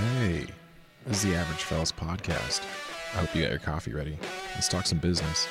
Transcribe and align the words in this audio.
Hey, 0.00 0.46
this 1.06 1.22
is 1.22 1.30
the 1.30 1.36
Average 1.36 1.62
Fellas 1.64 1.92
podcast. 1.92 2.62
I 3.12 3.18
hope 3.18 3.34
you 3.34 3.42
got 3.42 3.50
your 3.50 3.60
coffee 3.60 3.92
ready. 3.92 4.18
Let's 4.54 4.66
talk 4.68 4.86
some 4.86 4.98
business. 4.98 5.46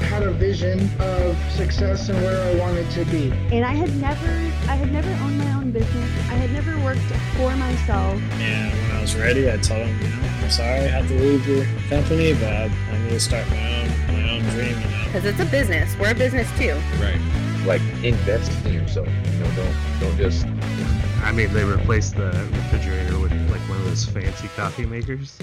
had 0.00 0.24
a 0.24 0.32
vision 0.32 0.90
of 0.98 1.36
success 1.52 2.08
and 2.08 2.20
where 2.22 2.40
I 2.42 2.58
wanted 2.58 2.90
to 2.92 3.04
be. 3.04 3.30
and 3.52 3.64
I 3.64 3.72
had 3.72 3.94
never 3.96 4.26
I 4.68 4.74
had 4.74 4.90
never 4.92 5.10
owned 5.22 5.38
my 5.38 5.52
own 5.54 5.70
business. 5.70 6.10
I 6.30 6.34
had 6.34 6.50
never 6.52 6.76
worked 6.84 7.00
for 7.36 7.54
myself. 7.56 8.20
And 8.40 8.72
when 8.72 8.90
I 8.96 9.00
was 9.00 9.14
ready, 9.14 9.48
I 9.50 9.56
told 9.58 9.86
him, 9.86 10.00
you 10.02 10.08
know, 10.16 10.28
I'm 10.42 10.50
sorry 10.50 10.80
I 10.80 10.88
have 10.88 11.06
to 11.06 11.14
leave 11.14 11.46
your 11.46 11.64
company, 11.88 12.32
but 12.34 12.44
I, 12.52 12.64
I 12.64 12.98
need 13.04 13.10
to 13.10 13.20
start 13.20 13.48
my 13.50 13.82
own 13.82 13.88
my 14.08 14.30
own 14.30 14.42
dream. 14.50 14.80
You 14.80 14.88
know, 14.88 15.04
because 15.04 15.24
it's 15.26 15.40
a 15.40 15.44
business. 15.46 15.96
We're 15.98 16.10
a 16.10 16.14
business 16.14 16.48
too. 16.58 16.74
Right. 17.00 17.20
like 17.66 17.82
invest 18.02 18.50
in 18.66 18.72
yourself. 18.74 19.06
You 19.06 19.38
know, 19.38 19.50
don't 19.54 19.76
don't 20.00 20.16
just 20.16 20.44
I 21.22 21.32
mean, 21.32 21.52
they 21.52 21.64
replaced 21.64 22.16
the 22.16 22.30
refrigerator 22.52 23.18
with 23.18 23.30
like 23.30 23.30
one 23.30 23.38
of 23.39 23.39
those 23.90 24.04
fancy 24.04 24.46
coffee 24.54 24.86
makers. 24.86 25.36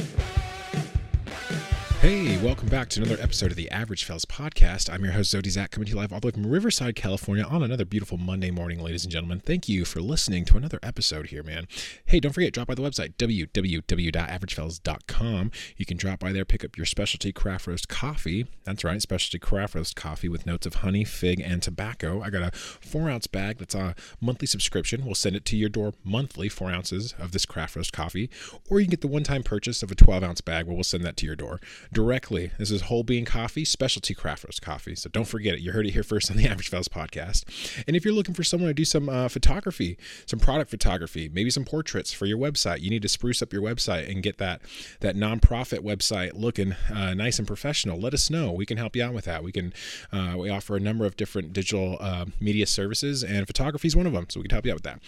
Hey, 1.99 2.37
welcome 2.43 2.67
back 2.67 2.89
to 2.89 3.01
another 3.01 3.19
episode 3.19 3.49
of 3.49 3.57
the 3.57 3.71
Average 3.71 4.05
Fellas 4.05 4.23
podcast. 4.23 4.93
I'm 4.93 5.03
your 5.03 5.13
host, 5.13 5.33
Zodi 5.33 5.49
Zach, 5.49 5.71
coming 5.71 5.87
to 5.87 5.93
you 5.93 5.97
live 5.97 6.13
all 6.13 6.19
the 6.19 6.27
way 6.27 6.31
from 6.31 6.45
Riverside, 6.45 6.95
California 6.95 7.43
on 7.43 7.63
another 7.63 7.85
beautiful 7.85 8.19
Monday 8.19 8.51
morning, 8.51 8.79
ladies 8.79 9.03
and 9.03 9.11
gentlemen. 9.11 9.39
Thank 9.39 9.67
you 9.67 9.83
for 9.83 9.99
listening 9.99 10.45
to 10.45 10.57
another 10.57 10.77
episode 10.83 11.29
here, 11.29 11.41
man. 11.41 11.67
Hey, 12.05 12.19
don't 12.19 12.33
forget, 12.33 12.53
drop 12.53 12.67
by 12.67 12.75
the 12.75 12.83
website, 12.83 13.15
www.averagefellas.com. 13.15 15.51
You 15.75 15.85
can 15.87 15.97
drop 15.97 16.19
by 16.19 16.31
there, 16.31 16.45
pick 16.45 16.63
up 16.63 16.77
your 16.77 16.85
specialty 16.85 17.31
craft 17.31 17.65
roast 17.65 17.89
coffee. 17.89 18.45
That's 18.63 18.83
right, 18.83 19.01
specialty 19.01 19.39
craft 19.39 19.73
roast 19.73 19.95
coffee 19.95 20.29
with 20.29 20.45
notes 20.45 20.67
of 20.67 20.75
honey, 20.75 21.03
fig, 21.03 21.41
and 21.41 21.63
tobacco. 21.63 22.21
I 22.21 22.29
got 22.29 22.43
a 22.43 22.51
four 22.55 23.09
ounce 23.09 23.25
bag 23.25 23.57
that's 23.57 23.73
a 23.73 23.95
monthly 24.21 24.45
subscription. 24.45 25.03
We'll 25.03 25.15
send 25.15 25.35
it 25.35 25.45
to 25.45 25.57
your 25.57 25.69
door 25.69 25.95
monthly, 26.03 26.47
four 26.47 26.69
ounces 26.69 27.15
of 27.17 27.31
this 27.31 27.47
craft 27.47 27.75
roast 27.75 27.91
coffee. 27.91 28.29
Or 28.69 28.79
you 28.79 28.85
can 28.85 28.91
get 28.91 29.01
the 29.01 29.07
one 29.07 29.23
time 29.23 29.41
purchase 29.41 29.81
of 29.81 29.89
a 29.89 29.95
12 29.95 30.23
ounce 30.23 30.41
bag 30.41 30.67
where 30.67 30.75
we'll 30.75 30.83
send 30.83 31.03
that 31.03 31.17
to 31.17 31.25
your 31.25 31.35
door 31.35 31.59
directly. 31.97 32.51
This 32.59 32.69
is 32.69 32.83
whole 32.83 33.01
bean 33.01 33.25
coffee, 33.25 33.65
specialty 33.65 34.13
craft 34.13 34.43
roast 34.43 34.61
coffee. 34.61 34.93
So 34.93 35.09
don't 35.09 35.27
forget 35.27 35.55
it. 35.55 35.61
You 35.61 35.71
heard 35.71 35.87
it 35.87 35.93
here 35.93 36.03
first 36.03 36.29
on 36.29 36.37
the 36.37 36.45
Average 36.47 36.69
Fellas 36.69 36.87
podcast. 36.87 37.43
And 37.87 37.95
if 37.95 38.05
you're 38.05 38.13
looking 38.13 38.35
for 38.35 38.43
someone 38.43 38.67
to 38.67 38.73
do 38.75 38.85
some 38.85 39.09
uh, 39.09 39.27
photography, 39.29 39.97
some 40.27 40.37
product 40.39 40.69
photography, 40.69 41.27
maybe 41.27 41.49
some 41.49 41.65
portraits 41.65 42.13
for 42.13 42.27
your 42.27 42.37
website, 42.37 42.81
you 42.81 42.91
need 42.91 43.01
to 43.01 43.07
spruce 43.07 43.41
up 43.41 43.51
your 43.51 43.63
website 43.63 44.11
and 44.11 44.21
get 44.21 44.37
that 44.37 44.61
that 44.99 45.15
nonprofit 45.15 45.79
website 45.79 46.33
looking 46.35 46.73
uh, 46.93 47.15
nice 47.15 47.39
and 47.39 47.47
professional. 47.47 47.99
Let 47.99 48.13
us 48.13 48.29
know. 48.29 48.51
We 48.51 48.67
can 48.67 48.77
help 48.77 48.95
you 48.95 49.03
out 49.03 49.15
with 49.15 49.25
that. 49.25 49.43
We 49.43 49.51
can 49.51 49.73
uh, 50.13 50.35
we 50.37 50.51
offer 50.51 50.75
a 50.75 50.79
number 50.79 51.03
of 51.03 51.17
different 51.17 51.51
digital 51.51 51.97
uh, 51.99 52.25
media 52.39 52.67
services, 52.67 53.23
and 53.23 53.47
photography 53.47 53.87
is 53.87 53.95
one 53.95 54.05
of 54.05 54.13
them. 54.13 54.27
So 54.29 54.39
we 54.39 54.43
can 54.43 54.53
help 54.53 54.67
you 54.67 54.71
out 54.71 54.75
with 54.75 54.83
that. 54.83 54.99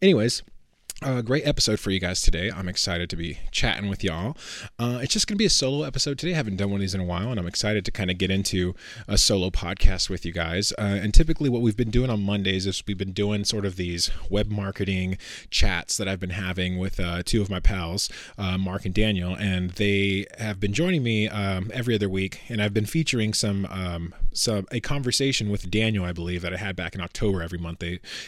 Anyways. 0.00 0.44
Uh, 1.02 1.20
great 1.20 1.46
episode 1.46 1.78
for 1.78 1.90
you 1.90 2.00
guys 2.00 2.22
today. 2.22 2.50
I'm 2.50 2.70
excited 2.70 3.10
to 3.10 3.16
be 3.16 3.38
chatting 3.50 3.90
with 3.90 4.02
y'all. 4.02 4.34
Uh, 4.78 5.00
it's 5.02 5.12
just 5.12 5.26
going 5.26 5.34
to 5.34 5.38
be 5.38 5.44
a 5.44 5.50
solo 5.50 5.84
episode 5.84 6.18
today. 6.18 6.32
I 6.32 6.36
haven't 6.36 6.56
done 6.56 6.70
one 6.70 6.78
of 6.78 6.80
these 6.80 6.94
in 6.94 7.02
a 7.02 7.04
while, 7.04 7.30
and 7.30 7.38
I'm 7.38 7.46
excited 7.46 7.84
to 7.84 7.90
kind 7.90 8.10
of 8.10 8.16
get 8.16 8.30
into 8.30 8.74
a 9.06 9.18
solo 9.18 9.50
podcast 9.50 10.08
with 10.08 10.24
you 10.24 10.32
guys. 10.32 10.72
Uh, 10.78 10.98
and 11.02 11.12
typically, 11.12 11.50
what 11.50 11.60
we've 11.60 11.76
been 11.76 11.90
doing 11.90 12.08
on 12.08 12.22
Mondays 12.22 12.66
is 12.66 12.82
we've 12.86 12.96
been 12.96 13.12
doing 13.12 13.44
sort 13.44 13.66
of 13.66 13.76
these 13.76 14.10
web 14.30 14.50
marketing 14.50 15.18
chats 15.50 15.98
that 15.98 16.08
I've 16.08 16.18
been 16.18 16.30
having 16.30 16.78
with 16.78 16.98
uh, 16.98 17.22
two 17.22 17.42
of 17.42 17.50
my 17.50 17.60
pals, 17.60 18.08
uh, 18.38 18.56
Mark 18.56 18.86
and 18.86 18.94
Daniel, 18.94 19.36
and 19.36 19.72
they 19.72 20.24
have 20.38 20.60
been 20.60 20.72
joining 20.72 21.02
me 21.02 21.28
um, 21.28 21.70
every 21.74 21.94
other 21.94 22.08
week. 22.08 22.40
And 22.48 22.62
I've 22.62 22.72
been 22.72 22.86
featuring 22.86 23.34
some 23.34 23.66
um, 23.66 24.14
some 24.36 24.66
a 24.70 24.80
conversation 24.80 25.50
with 25.50 25.70
Daniel, 25.70 26.04
I 26.04 26.12
believe, 26.12 26.42
that 26.42 26.52
I 26.52 26.56
had 26.56 26.76
back 26.76 26.94
in 26.94 27.00
October 27.00 27.42
every 27.42 27.58
month, 27.58 27.82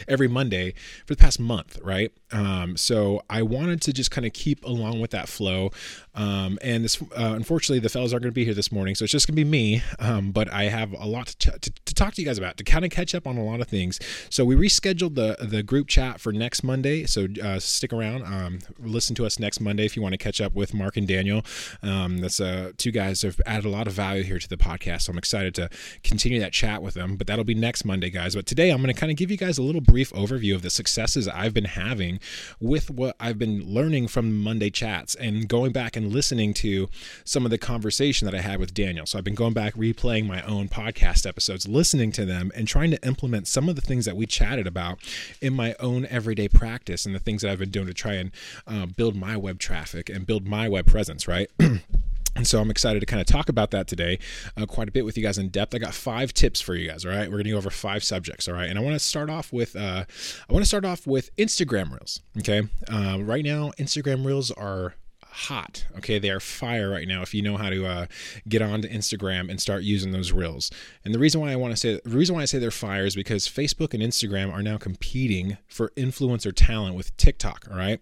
every 0.07 0.27
Monday 0.27 0.73
for 1.05 1.15
the 1.15 1.21
past 1.21 1.39
month, 1.39 1.79
right? 1.83 2.11
Um, 2.31 2.77
so 2.77 3.23
I 3.29 3.41
wanted 3.41 3.81
to 3.81 3.93
just 3.93 4.11
kind 4.11 4.25
of 4.25 4.33
keep 4.33 4.63
along 4.63 4.99
with 4.99 5.11
that 5.11 5.27
flow. 5.27 5.71
Um, 6.13 6.59
and 6.61 6.83
this, 6.83 7.01
uh, 7.01 7.33
unfortunately, 7.35 7.79
the 7.79 7.89
fellas 7.89 8.13
aren't 8.13 8.23
going 8.23 8.31
to 8.31 8.35
be 8.35 8.45
here 8.45 8.53
this 8.53 8.71
morning, 8.71 8.95
so 8.95 9.03
it's 9.03 9.11
just 9.11 9.27
going 9.27 9.35
to 9.35 9.43
be 9.43 9.49
me. 9.49 9.81
Um, 9.99 10.31
but 10.31 10.51
I 10.51 10.65
have 10.65 10.93
a 10.93 11.05
lot 11.05 11.27
to, 11.27 11.37
ch- 11.37 11.61
to, 11.61 11.71
to 11.85 11.93
talk 11.95 12.13
to 12.15 12.21
you 12.21 12.27
guys 12.27 12.37
about 12.37 12.57
to 12.57 12.63
kind 12.63 12.85
of 12.85 12.91
catch 12.91 13.15
up 13.15 13.25
on 13.25 13.37
a 13.37 13.43
lot 13.43 13.61
of 13.61 13.67
things. 13.67 13.99
So 14.29 14.45
we 14.45 14.55
rescheduled 14.55 15.15
the 15.15 15.37
the 15.39 15.63
group 15.63 15.87
chat 15.87 16.19
for 16.19 16.31
next 16.31 16.63
Monday. 16.63 17.05
So 17.05 17.27
uh, 17.41 17.59
stick 17.59 17.93
around, 17.93 18.23
um, 18.23 18.59
listen 18.79 19.15
to 19.15 19.25
us 19.25 19.39
next 19.39 19.59
Monday 19.59 19.85
if 19.85 19.95
you 19.95 20.01
want 20.01 20.13
to 20.13 20.17
catch 20.17 20.41
up 20.41 20.53
with 20.53 20.73
Mark 20.73 20.97
and 20.97 21.07
Daniel. 21.07 21.43
Um, 21.81 22.17
that's 22.17 22.39
uh, 22.39 22.71
two 22.77 22.91
guys 22.91 23.21
have 23.21 23.39
added 23.45 23.65
a 23.65 23.69
lot 23.69 23.87
of 23.87 23.93
value 23.93 24.23
here 24.23 24.39
to 24.39 24.49
the 24.49 24.57
podcast. 24.57 25.03
So 25.03 25.11
I'm 25.11 25.17
excited 25.17 25.55
to 25.55 25.69
continue 26.03 26.39
that 26.39 26.53
chat 26.53 26.81
with 26.81 26.93
them. 26.93 27.15
But 27.15 27.27
that'll 27.27 27.45
be 27.45 27.55
next 27.55 27.85
Monday, 27.85 28.09
guys. 28.09 28.35
But 28.35 28.45
today 28.45 28.69
I'm 28.69 28.81
going 28.81 28.93
to 28.93 28.99
kind 28.99 29.11
of 29.11 29.17
give 29.17 29.31
you 29.31 29.37
guys 29.37 29.57
a 29.57 29.63
little 29.63 29.81
brief 29.81 30.11
overview 30.13 30.55
of 30.55 30.61
the 30.61 30.69
successes 30.69 31.27
I've 31.27 31.53
been 31.53 31.65
having 31.65 32.19
with 32.59 32.89
what 32.89 33.15
I've 33.19 33.37
been 33.37 33.63
learning 33.63 34.07
from 34.07 34.41
Monday 34.41 34.69
chats 34.69 35.15
and 35.15 35.47
going 35.47 35.71
back 35.71 35.95
and 35.95 36.11
listening 36.11 36.53
to 36.55 36.89
some 37.23 37.45
of 37.45 37.51
the 37.51 37.57
conversation 37.57 38.25
that 38.25 38.35
I 38.35 38.41
had 38.41 38.59
with 38.59 38.73
Daniel. 38.73 39.05
So 39.05 39.17
I've 39.17 39.23
been 39.23 39.35
going 39.35 39.53
back, 39.53 39.75
replaying 39.75 40.27
my 40.27 40.41
own 40.43 40.69
podcast 40.69 41.27
episodes, 41.27 41.67
listening 41.67 42.11
to 42.13 42.25
them, 42.25 42.51
and 42.55 42.67
trying 42.67 42.91
to 42.91 43.05
implement 43.05 43.47
some 43.47 43.69
of 43.69 43.75
the 43.75 43.81
things 43.81 44.05
that 44.05 44.15
we 44.15 44.25
chatted 44.25 44.67
about 44.67 44.99
in 45.41 45.53
my 45.53 45.75
own 45.79 46.05
everyday 46.07 46.47
practice 46.47 47.05
and 47.05 47.13
the 47.15 47.19
things 47.19 47.41
that 47.41 47.51
I've 47.51 47.59
been 47.59 47.71
doing 47.71 47.87
to 47.87 47.93
try 47.93 48.13
and 48.13 48.31
uh, 48.67 48.85
build 48.85 49.15
my 49.15 49.37
web 49.37 49.59
traffic 49.59 50.09
and 50.09 50.25
build 50.25 50.47
my 50.47 50.67
web 50.69 50.85
presence, 50.85 51.27
right? 51.27 51.49
And 52.35 52.47
so 52.47 52.61
I'm 52.61 52.69
excited 52.69 52.99
to 52.99 53.05
kind 53.05 53.19
of 53.19 53.27
talk 53.27 53.49
about 53.49 53.71
that 53.71 53.87
today 53.87 54.19
uh, 54.55 54.65
quite 54.65 54.87
a 54.87 54.91
bit 54.91 55.03
with 55.03 55.17
you 55.17 55.23
guys 55.23 55.37
in 55.37 55.49
depth. 55.49 55.75
I 55.75 55.77
got 55.79 55.93
five 55.93 56.33
tips 56.33 56.61
for 56.61 56.75
you 56.75 56.87
guys. 56.87 57.05
All 57.05 57.11
right, 57.11 57.27
we're 57.27 57.37
going 57.37 57.45
to 57.45 57.51
go 57.51 57.57
over 57.57 57.69
five 57.69 58.03
subjects. 58.03 58.47
All 58.47 58.53
right, 58.53 58.69
and 58.69 58.77
I 58.77 58.81
want 58.81 58.95
to 58.95 58.99
start 58.99 59.29
off 59.29 59.51
with 59.51 59.75
uh, 59.75 60.05
I 60.49 60.53
want 60.53 60.63
to 60.63 60.67
start 60.67 60.85
off 60.85 61.05
with 61.07 61.35
Instagram 61.37 61.91
Reels. 61.91 62.21
Okay, 62.37 62.61
uh, 62.87 63.17
right 63.21 63.43
now 63.43 63.71
Instagram 63.79 64.25
Reels 64.25 64.51
are 64.51 64.93
hot. 65.39 65.85
Okay, 65.97 66.19
they 66.19 66.29
are 66.29 66.39
fire 66.39 66.89
right 66.89 67.07
now. 67.07 67.21
If 67.21 67.33
you 67.33 67.41
know 67.41 67.55
how 67.55 67.69
to 67.69 67.85
uh, 67.85 68.05
get 68.47 68.61
onto 68.61 68.89
Instagram 68.89 69.49
and 69.49 69.61
start 69.61 69.83
using 69.83 70.11
those 70.11 70.31
reels, 70.31 70.69
and 71.05 71.13
the 71.13 71.19
reason 71.19 71.39
why 71.39 71.51
I 71.51 71.55
want 71.55 71.71
to 71.71 71.77
say 71.77 72.01
the 72.03 72.17
reason 72.17 72.35
why 72.35 72.41
I 72.41 72.45
say 72.45 72.59
they're 72.59 72.71
fire 72.71 73.05
is 73.05 73.15
because 73.15 73.47
Facebook 73.47 73.93
and 73.93 74.03
Instagram 74.03 74.53
are 74.53 74.61
now 74.61 74.77
competing 74.77 75.57
for 75.67 75.89
influencer 75.95 76.51
talent 76.53 76.95
with 76.95 77.15
TikTok. 77.15 77.67
All 77.71 77.77
right, 77.77 78.01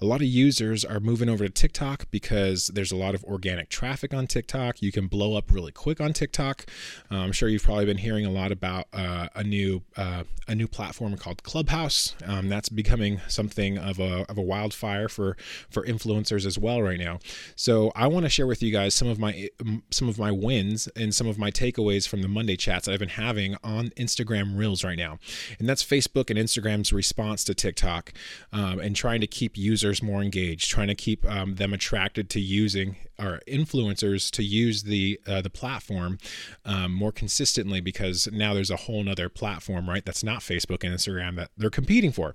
a 0.00 0.04
lot 0.04 0.20
of 0.20 0.26
users 0.26 0.84
are 0.84 0.98
moving 0.98 1.28
over 1.28 1.44
to 1.44 1.50
TikTok 1.50 2.10
because 2.10 2.66
there's 2.68 2.90
a 2.90 2.96
lot 2.96 3.14
of 3.14 3.22
organic 3.24 3.68
traffic 3.68 4.12
on 4.12 4.26
TikTok. 4.26 4.82
You 4.82 4.90
can 4.90 5.06
blow 5.06 5.36
up 5.36 5.52
really 5.52 5.72
quick 5.72 6.00
on 6.00 6.12
TikTok. 6.12 6.66
Uh, 7.10 7.18
I'm 7.18 7.32
sure 7.32 7.48
you've 7.48 7.62
probably 7.62 7.86
been 7.86 7.98
hearing 7.98 8.26
a 8.26 8.30
lot 8.30 8.50
about 8.50 8.88
uh, 8.92 9.28
a 9.36 9.44
new 9.44 9.82
uh, 9.96 10.24
a 10.48 10.56
new 10.56 10.66
platform 10.66 11.16
called 11.16 11.44
Clubhouse. 11.44 12.16
Um, 12.26 12.48
that's 12.48 12.68
becoming 12.68 13.20
something 13.28 13.78
of 13.78 14.00
a, 14.00 14.28
of 14.28 14.36
a 14.36 14.42
wildfire 14.42 15.08
for 15.08 15.36
for 15.70 15.84
influencers 15.84 16.44
as 16.44 16.58
well 16.58 16.71
right 16.80 16.98
now. 16.98 17.18
So 17.56 17.92
I 17.94 18.06
want 18.06 18.24
to 18.24 18.30
share 18.30 18.46
with 18.46 18.62
you 18.62 18.72
guys 18.72 18.94
some 18.94 19.08
of 19.08 19.18
my 19.18 19.48
some 19.90 20.08
of 20.08 20.18
my 20.18 20.30
wins 20.30 20.88
and 20.96 21.14
some 21.14 21.26
of 21.26 21.38
my 21.38 21.50
takeaways 21.50 22.08
from 22.08 22.22
the 22.22 22.28
Monday 22.28 22.56
chats 22.56 22.88
I've 22.88 23.00
been 23.00 23.08
having 23.10 23.56
on 23.62 23.88
Instagram 23.90 24.56
Reels 24.56 24.84
right 24.84 24.98
now, 24.98 25.18
and 25.58 25.68
that's 25.68 25.82
Facebook 25.82 26.30
and 26.30 26.38
Instagram's 26.38 26.92
response 26.92 27.44
to 27.44 27.54
TikTok 27.54 28.12
um, 28.52 28.78
and 28.78 28.94
trying 28.96 29.20
to 29.20 29.26
keep 29.26 29.56
users 29.56 30.02
more 30.02 30.22
engaged, 30.22 30.70
trying 30.70 30.88
to 30.88 30.94
keep 30.94 31.28
um, 31.30 31.56
them 31.56 31.72
attracted 31.72 32.30
to 32.30 32.40
using 32.40 32.96
our 33.18 33.40
influencers 33.46 34.30
to 34.32 34.42
use 34.42 34.84
the 34.84 35.20
uh, 35.26 35.40
the 35.40 35.50
platform 35.50 36.18
um, 36.64 36.92
more 36.92 37.12
consistently 37.12 37.80
because 37.80 38.28
now 38.32 38.54
there's 38.54 38.70
a 38.70 38.76
whole 38.76 39.02
nother 39.02 39.28
platform 39.28 39.88
right 39.88 40.04
that's 40.04 40.24
not 40.24 40.40
Facebook 40.40 40.84
and 40.84 40.94
Instagram 40.94 41.36
that 41.36 41.50
they're 41.56 41.70
competing 41.70 42.12
for. 42.12 42.34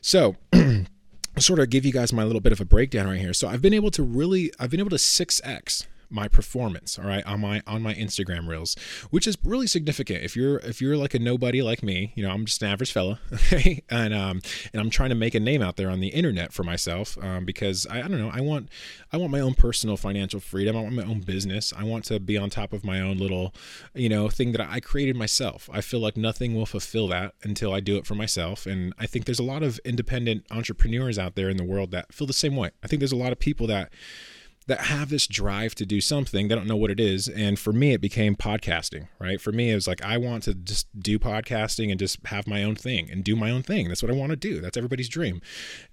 So. 0.00 0.36
sort 1.38 1.58
of 1.58 1.70
give 1.70 1.84
you 1.84 1.92
guys 1.92 2.12
my 2.12 2.24
little 2.24 2.40
bit 2.40 2.52
of 2.52 2.60
a 2.60 2.64
breakdown 2.64 3.06
right 3.06 3.18
here. 3.18 3.32
So 3.32 3.48
I've 3.48 3.62
been 3.62 3.74
able 3.74 3.90
to 3.92 4.02
really, 4.02 4.52
I've 4.58 4.70
been 4.70 4.80
able 4.80 4.90
to 4.90 4.96
6x 4.96 5.86
my 6.12 6.28
performance 6.28 6.98
all 6.98 7.06
right 7.06 7.26
on 7.26 7.40
my 7.40 7.62
on 7.66 7.82
my 7.82 7.94
instagram 7.94 8.48
reels 8.48 8.76
which 9.10 9.26
is 9.26 9.36
really 9.44 9.66
significant. 9.66 10.22
If 10.22 10.36
you're 10.36 10.58
if 10.58 10.80
you're 10.80 10.96
like 10.96 11.14
a 11.14 11.18
nobody 11.18 11.62
like 11.62 11.82
me 11.82 12.12
you 12.14 12.22
know 12.22 12.30
i'm 12.30 12.44
just 12.44 12.62
an 12.62 12.68
average 12.68 12.92
fella 12.92 13.18
okay? 13.32 13.82
And 13.90 14.14
um 14.14 14.40
and 14.72 14.80
i'm 14.80 14.90
trying 14.90 15.10
to 15.10 15.14
make 15.14 15.34
a 15.34 15.40
name 15.40 15.62
out 15.62 15.76
there 15.76 15.90
on 15.90 16.00
the 16.00 16.08
internet 16.08 16.52
for 16.52 16.62
myself 16.62 17.16
um, 17.22 17.44
because 17.44 17.86
I, 17.86 17.98
I 17.98 18.02
don't 18.02 18.18
know 18.18 18.30
i 18.32 18.40
want 18.40 18.68
i 19.12 19.16
want 19.16 19.32
my 19.32 19.40
own 19.40 19.54
personal 19.54 19.96
financial 19.96 20.40
freedom. 20.40 20.76
I 20.76 20.82
want 20.82 20.94
my 20.94 21.04
own 21.04 21.20
business. 21.20 21.72
I 21.76 21.84
want 21.84 22.04
to 22.06 22.20
be 22.20 22.36
on 22.36 22.50
top 22.50 22.72
of 22.72 22.84
my 22.84 23.00
own 23.00 23.18
little 23.18 23.54
you 23.94 24.08
know 24.08 24.28
thing 24.28 24.52
that 24.52 24.60
i 24.60 24.80
created 24.80 25.16
myself. 25.16 25.68
I 25.72 25.80
feel 25.80 26.00
like 26.00 26.16
nothing 26.16 26.54
will 26.54 26.66
fulfill 26.66 27.08
that 27.08 27.34
until 27.42 27.72
i 27.72 27.80
do 27.80 27.96
it 27.96 28.06
for 28.06 28.14
myself. 28.14 28.66
And 28.66 28.94
i 28.98 29.06
think 29.06 29.24
there's 29.24 29.38
a 29.38 29.44
lot 29.44 29.62
of 29.62 29.80
independent 29.84 30.46
entrepreneurs 30.50 31.18
out 31.18 31.34
there 31.34 31.48
in 31.48 31.56
the 31.56 31.64
world 31.64 31.90
that 31.92 32.12
feel 32.12 32.26
the 32.26 32.32
same 32.32 32.56
way. 32.56 32.70
I 32.82 32.86
think 32.86 33.00
there's 33.00 33.12
a 33.12 33.16
lot 33.16 33.32
of 33.32 33.38
people 33.38 33.66
that 33.68 33.92
that 34.66 34.82
have 34.82 35.08
this 35.08 35.26
drive 35.26 35.74
to 35.76 35.86
do 35.86 36.00
something. 36.00 36.48
They 36.48 36.54
don't 36.54 36.66
know 36.66 36.76
what 36.76 36.90
it 36.90 37.00
is. 37.00 37.28
And 37.28 37.58
for 37.58 37.72
me, 37.72 37.92
it 37.92 38.00
became 38.00 38.36
podcasting, 38.36 39.08
right? 39.18 39.40
For 39.40 39.52
me, 39.52 39.70
it 39.70 39.74
was 39.74 39.86
like, 39.86 40.02
I 40.04 40.18
want 40.18 40.44
to 40.44 40.54
just 40.54 40.86
do 40.98 41.18
podcasting 41.18 41.90
and 41.90 41.98
just 41.98 42.24
have 42.26 42.46
my 42.46 42.62
own 42.62 42.76
thing 42.76 43.10
and 43.10 43.24
do 43.24 43.34
my 43.34 43.50
own 43.50 43.62
thing. 43.62 43.88
That's 43.88 44.02
what 44.02 44.12
I 44.12 44.14
want 44.14 44.30
to 44.30 44.36
do. 44.36 44.60
That's 44.60 44.76
everybody's 44.76 45.08
dream, 45.08 45.40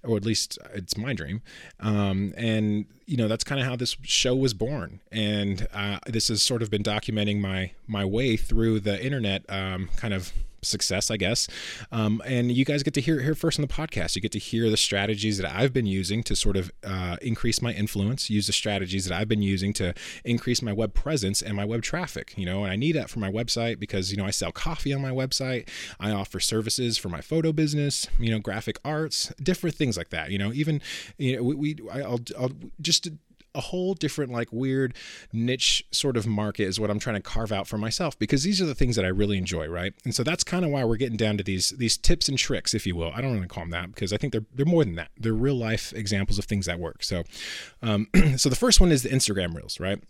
or 0.04 0.16
at 0.16 0.24
least 0.24 0.58
it's 0.72 0.96
my 0.96 1.12
dream. 1.12 1.42
Um, 1.80 2.32
and, 2.36 2.86
you 3.06 3.16
know, 3.16 3.28
that's 3.28 3.44
kind 3.44 3.60
of 3.60 3.66
how 3.66 3.76
this 3.76 3.96
show 4.02 4.34
was 4.34 4.54
born. 4.54 5.00
And 5.10 5.66
uh, 5.72 5.98
this 6.06 6.28
has 6.28 6.42
sort 6.42 6.62
of 6.62 6.70
been 6.70 6.82
documenting 6.82 7.40
my, 7.40 7.72
my 7.86 8.04
way 8.04 8.36
through 8.36 8.80
the 8.80 9.02
internet 9.04 9.44
um, 9.48 9.88
kind 9.96 10.14
of 10.14 10.32
success, 10.62 11.10
I 11.10 11.16
guess. 11.16 11.48
Um, 11.92 12.22
and 12.24 12.52
you 12.52 12.64
guys 12.64 12.82
get 12.82 12.94
to 12.94 13.00
hear 13.00 13.20
it 13.20 13.24
here 13.24 13.34
first 13.34 13.58
on 13.58 13.66
the 13.66 13.72
podcast. 13.72 14.16
You 14.16 14.22
get 14.22 14.32
to 14.32 14.38
hear 14.38 14.70
the 14.70 14.76
strategies 14.76 15.38
that 15.38 15.50
I've 15.50 15.72
been 15.72 15.86
using 15.86 16.22
to 16.24 16.36
sort 16.36 16.56
of 16.56 16.70
uh, 16.84 17.16
increase 17.22 17.62
my 17.62 17.72
influence, 17.72 18.30
use 18.30 18.46
the 18.46 18.52
strategies 18.52 19.06
that 19.06 19.18
I've 19.18 19.28
been 19.28 19.42
using 19.42 19.72
to 19.74 19.94
increase 20.24 20.62
my 20.62 20.72
web 20.72 20.94
presence 20.94 21.42
and 21.42 21.56
my 21.56 21.64
web 21.64 21.82
traffic, 21.82 22.34
you 22.36 22.46
know, 22.46 22.64
and 22.64 22.72
I 22.72 22.76
need 22.76 22.92
that 22.92 23.10
for 23.10 23.18
my 23.18 23.30
website 23.30 23.78
because, 23.78 24.10
you 24.10 24.16
know, 24.16 24.26
I 24.26 24.30
sell 24.30 24.52
coffee 24.52 24.92
on 24.92 25.02
my 25.02 25.10
website. 25.10 25.68
I 25.98 26.10
offer 26.10 26.40
services 26.40 26.98
for 26.98 27.08
my 27.08 27.20
photo 27.20 27.52
business, 27.52 28.06
you 28.18 28.30
know, 28.30 28.38
graphic 28.38 28.78
arts, 28.84 29.32
different 29.42 29.76
things 29.76 29.96
like 29.96 30.10
that, 30.10 30.30
you 30.30 30.38
know, 30.38 30.52
even, 30.52 30.80
you 31.18 31.36
know, 31.36 31.42
we, 31.42 31.54
we 31.54 31.76
I'll, 31.92 32.20
I'll 32.38 32.52
just 32.80 33.08
a 33.54 33.60
whole 33.60 33.94
different 33.94 34.32
like 34.32 34.52
weird 34.52 34.94
niche 35.32 35.84
sort 35.90 36.16
of 36.16 36.26
market 36.26 36.64
is 36.64 36.78
what 36.78 36.90
I'm 36.90 36.98
trying 36.98 37.16
to 37.16 37.22
carve 37.22 37.52
out 37.52 37.66
for 37.66 37.78
myself 37.78 38.18
because 38.18 38.42
these 38.42 38.60
are 38.60 38.66
the 38.66 38.74
things 38.74 38.96
that 38.96 39.04
I 39.04 39.08
really 39.08 39.38
enjoy, 39.38 39.66
right? 39.66 39.92
And 40.04 40.14
so 40.14 40.22
that's 40.22 40.44
kind 40.44 40.64
of 40.64 40.70
why 40.70 40.84
we're 40.84 40.96
getting 40.96 41.16
down 41.16 41.36
to 41.38 41.44
these 41.44 41.70
these 41.70 41.96
tips 41.96 42.28
and 42.28 42.38
tricks, 42.38 42.74
if 42.74 42.86
you 42.86 42.94
will. 42.94 43.12
I 43.14 43.20
don't 43.20 43.30
want 43.30 43.42
to 43.42 43.48
call 43.48 43.64
them 43.64 43.70
that 43.70 43.94
because 43.94 44.12
I 44.12 44.16
think 44.16 44.32
they're 44.32 44.46
they're 44.54 44.66
more 44.66 44.84
than 44.84 44.94
that. 44.96 45.10
They're 45.18 45.32
real 45.32 45.56
life 45.56 45.92
examples 45.92 46.38
of 46.38 46.44
things 46.44 46.66
that 46.66 46.78
work. 46.78 47.02
So, 47.02 47.24
um, 47.82 48.08
so 48.36 48.48
the 48.48 48.56
first 48.56 48.80
one 48.80 48.92
is 48.92 49.02
the 49.02 49.08
Instagram 49.08 49.54
Reels, 49.54 49.80
right? 49.80 50.02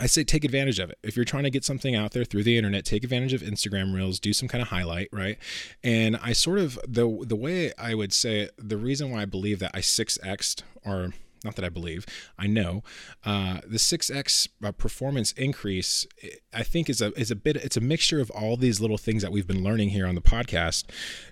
I 0.00 0.06
say 0.06 0.22
take 0.22 0.44
advantage 0.44 0.78
of 0.78 0.90
it. 0.90 0.98
If 1.02 1.16
you're 1.16 1.24
trying 1.24 1.42
to 1.42 1.50
get 1.50 1.64
something 1.64 1.96
out 1.96 2.12
there 2.12 2.24
through 2.24 2.44
the 2.44 2.56
internet, 2.56 2.84
take 2.84 3.02
advantage 3.02 3.32
of 3.32 3.42
Instagram 3.42 3.92
Reels, 3.92 4.20
do 4.20 4.32
some 4.32 4.48
kind 4.48 4.62
of 4.62 4.68
highlight, 4.68 5.08
right? 5.12 5.38
And 5.82 6.16
I 6.22 6.32
sort 6.32 6.60
of 6.60 6.78
the 6.86 7.24
the 7.26 7.36
way 7.36 7.72
I 7.76 7.94
would 7.94 8.12
say 8.12 8.42
it, 8.42 8.54
the 8.56 8.76
reason 8.76 9.10
why 9.10 9.22
I 9.22 9.24
believe 9.24 9.58
that 9.58 9.72
I 9.74 9.80
6xed 9.80 10.62
or 10.84 11.10
not 11.44 11.56
that 11.56 11.64
I 11.64 11.68
believe, 11.68 12.06
I 12.38 12.46
know, 12.46 12.82
uh, 13.24 13.60
the 13.66 13.78
6x 13.78 14.48
uh, 14.62 14.72
performance 14.72 15.32
increase, 15.32 16.06
I 16.52 16.62
think 16.62 16.88
is 16.88 17.00
a 17.00 17.12
is 17.18 17.30
a 17.30 17.36
bit 17.36 17.56
it's 17.56 17.76
a 17.76 17.80
mixture 17.80 18.20
of 18.20 18.30
all 18.30 18.56
these 18.56 18.80
little 18.80 18.98
things 18.98 19.22
that 19.22 19.32
we've 19.32 19.46
been 19.46 19.62
learning 19.62 19.90
here 19.90 20.06
on 20.06 20.14
the 20.14 20.20
podcast, 20.20 20.84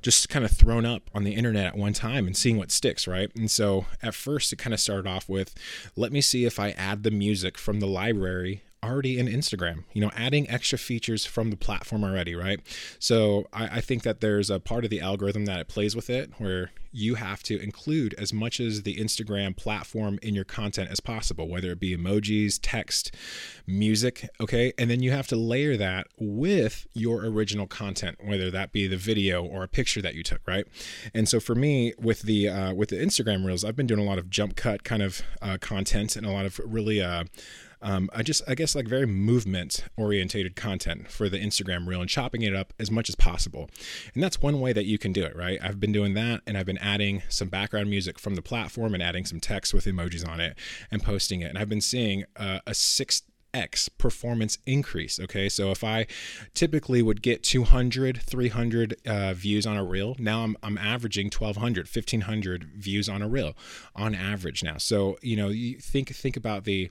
just 0.02 0.28
kind 0.28 0.44
of 0.44 0.50
thrown 0.50 0.84
up 0.84 1.10
on 1.14 1.24
the 1.24 1.34
internet 1.34 1.66
at 1.66 1.76
one 1.76 1.92
time 1.92 2.26
and 2.26 2.36
seeing 2.36 2.56
what 2.56 2.70
sticks, 2.70 3.06
right? 3.06 3.30
And 3.34 3.50
so 3.50 3.86
at 4.02 4.14
first 4.14 4.52
it 4.52 4.56
kind 4.56 4.74
of 4.74 4.80
started 4.80 5.08
off 5.08 5.28
with, 5.28 5.54
let 5.96 6.12
me 6.12 6.20
see 6.20 6.44
if 6.44 6.58
I 6.58 6.70
add 6.70 7.02
the 7.02 7.10
music 7.10 7.58
from 7.58 7.80
the 7.80 7.86
library 7.86 8.62
already 8.86 9.18
in 9.18 9.26
Instagram, 9.26 9.84
you 9.92 10.00
know, 10.00 10.10
adding 10.16 10.48
extra 10.48 10.78
features 10.78 11.26
from 11.26 11.50
the 11.50 11.56
platform 11.56 12.04
already, 12.04 12.34
right? 12.34 12.60
So 12.98 13.46
I, 13.52 13.78
I, 13.78 13.80
think 13.80 14.02
that 14.02 14.20
there's 14.20 14.50
a 14.50 14.60
part 14.60 14.84
of 14.84 14.90
the 14.90 15.00
algorithm 15.00 15.44
that 15.46 15.60
it 15.60 15.68
plays 15.68 15.94
with 15.94 16.08
it 16.10 16.32
where 16.38 16.70
you 16.96 17.16
have 17.16 17.42
to 17.42 17.62
include 17.62 18.14
as 18.14 18.32
much 18.32 18.58
as 18.58 18.82
the 18.82 18.96
Instagram 18.96 19.54
platform 19.54 20.18
in 20.22 20.34
your 20.34 20.44
content 20.44 20.90
as 20.90 20.98
possible, 20.98 21.46
whether 21.46 21.72
it 21.72 21.78
be 21.78 21.94
emojis, 21.94 22.58
text, 22.62 23.14
music, 23.66 24.30
okay? 24.40 24.72
And 24.78 24.88
then 24.88 25.02
you 25.02 25.10
have 25.10 25.26
to 25.28 25.36
layer 25.36 25.76
that 25.76 26.06
with 26.18 26.86
your 26.94 27.26
original 27.26 27.66
content, 27.66 28.16
whether 28.24 28.50
that 28.50 28.72
be 28.72 28.86
the 28.86 28.96
video 28.96 29.44
or 29.44 29.62
a 29.62 29.68
picture 29.68 30.00
that 30.00 30.14
you 30.14 30.22
took, 30.22 30.40
right? 30.46 30.66
And 31.12 31.28
so 31.28 31.38
for 31.38 31.54
me, 31.54 31.92
with 31.98 32.22
the 32.22 32.48
uh, 32.48 32.72
with 32.72 32.88
the 32.88 32.96
Instagram 32.96 33.44
reels, 33.44 33.62
I've 33.62 33.76
been 33.76 33.86
doing 33.86 34.00
a 34.00 34.04
lot 34.04 34.18
of 34.18 34.30
jump 34.30 34.56
cut 34.56 34.82
kind 34.82 35.02
of 35.02 35.20
uh, 35.42 35.58
content 35.60 36.16
and 36.16 36.24
a 36.24 36.30
lot 36.30 36.46
of 36.46 36.58
really 36.64 37.02
uh, 37.02 37.24
um, 37.86 38.10
I 38.12 38.24
just, 38.24 38.42
I 38.48 38.56
guess, 38.56 38.74
like 38.74 38.88
very 38.88 39.06
movement 39.06 39.84
orientated 39.96 40.56
content 40.56 41.08
for 41.08 41.28
the 41.28 41.38
Instagram 41.38 41.86
reel 41.86 42.00
and 42.00 42.10
chopping 42.10 42.42
it 42.42 42.52
up 42.52 42.72
as 42.80 42.90
much 42.90 43.08
as 43.08 43.14
possible. 43.14 43.70
And 44.12 44.20
that's 44.20 44.42
one 44.42 44.60
way 44.60 44.72
that 44.72 44.86
you 44.86 44.98
can 44.98 45.12
do 45.12 45.22
it, 45.22 45.36
right? 45.36 45.60
I've 45.62 45.78
been 45.78 45.92
doing 45.92 46.14
that 46.14 46.40
and 46.48 46.58
I've 46.58 46.66
been 46.66 46.78
adding 46.78 47.22
some 47.28 47.48
background 47.48 47.88
music 47.88 48.18
from 48.18 48.34
the 48.34 48.42
platform 48.42 48.92
and 48.92 49.00
adding 49.00 49.24
some 49.24 49.38
text 49.38 49.72
with 49.72 49.84
emojis 49.84 50.26
on 50.28 50.40
it 50.40 50.58
and 50.90 51.00
posting 51.00 51.42
it. 51.42 51.48
And 51.48 51.58
I've 51.58 51.68
been 51.68 51.80
seeing 51.80 52.24
uh, 52.34 52.58
a 52.66 52.74
six 52.74 53.22
X 53.54 53.88
performance 53.88 54.58
increase. 54.66 55.20
Okay, 55.20 55.48
so 55.48 55.70
if 55.70 55.84
I 55.84 56.08
typically 56.54 57.02
would 57.02 57.22
get 57.22 57.44
200, 57.44 58.20
300 58.20 58.96
uh, 59.06 59.32
views 59.32 59.64
on 59.64 59.76
a 59.76 59.84
reel, 59.84 60.16
now 60.18 60.42
I'm, 60.42 60.56
I'm 60.60 60.76
averaging 60.76 61.26
1200, 61.26 61.86
1500 61.86 62.64
views 62.64 63.08
on 63.08 63.22
a 63.22 63.28
reel 63.28 63.56
on 63.94 64.12
average 64.12 64.64
now. 64.64 64.76
So, 64.78 65.18
you 65.22 65.36
know, 65.36 65.48
you 65.50 65.78
think, 65.78 66.14
think 66.14 66.36
about 66.36 66.64
the, 66.64 66.90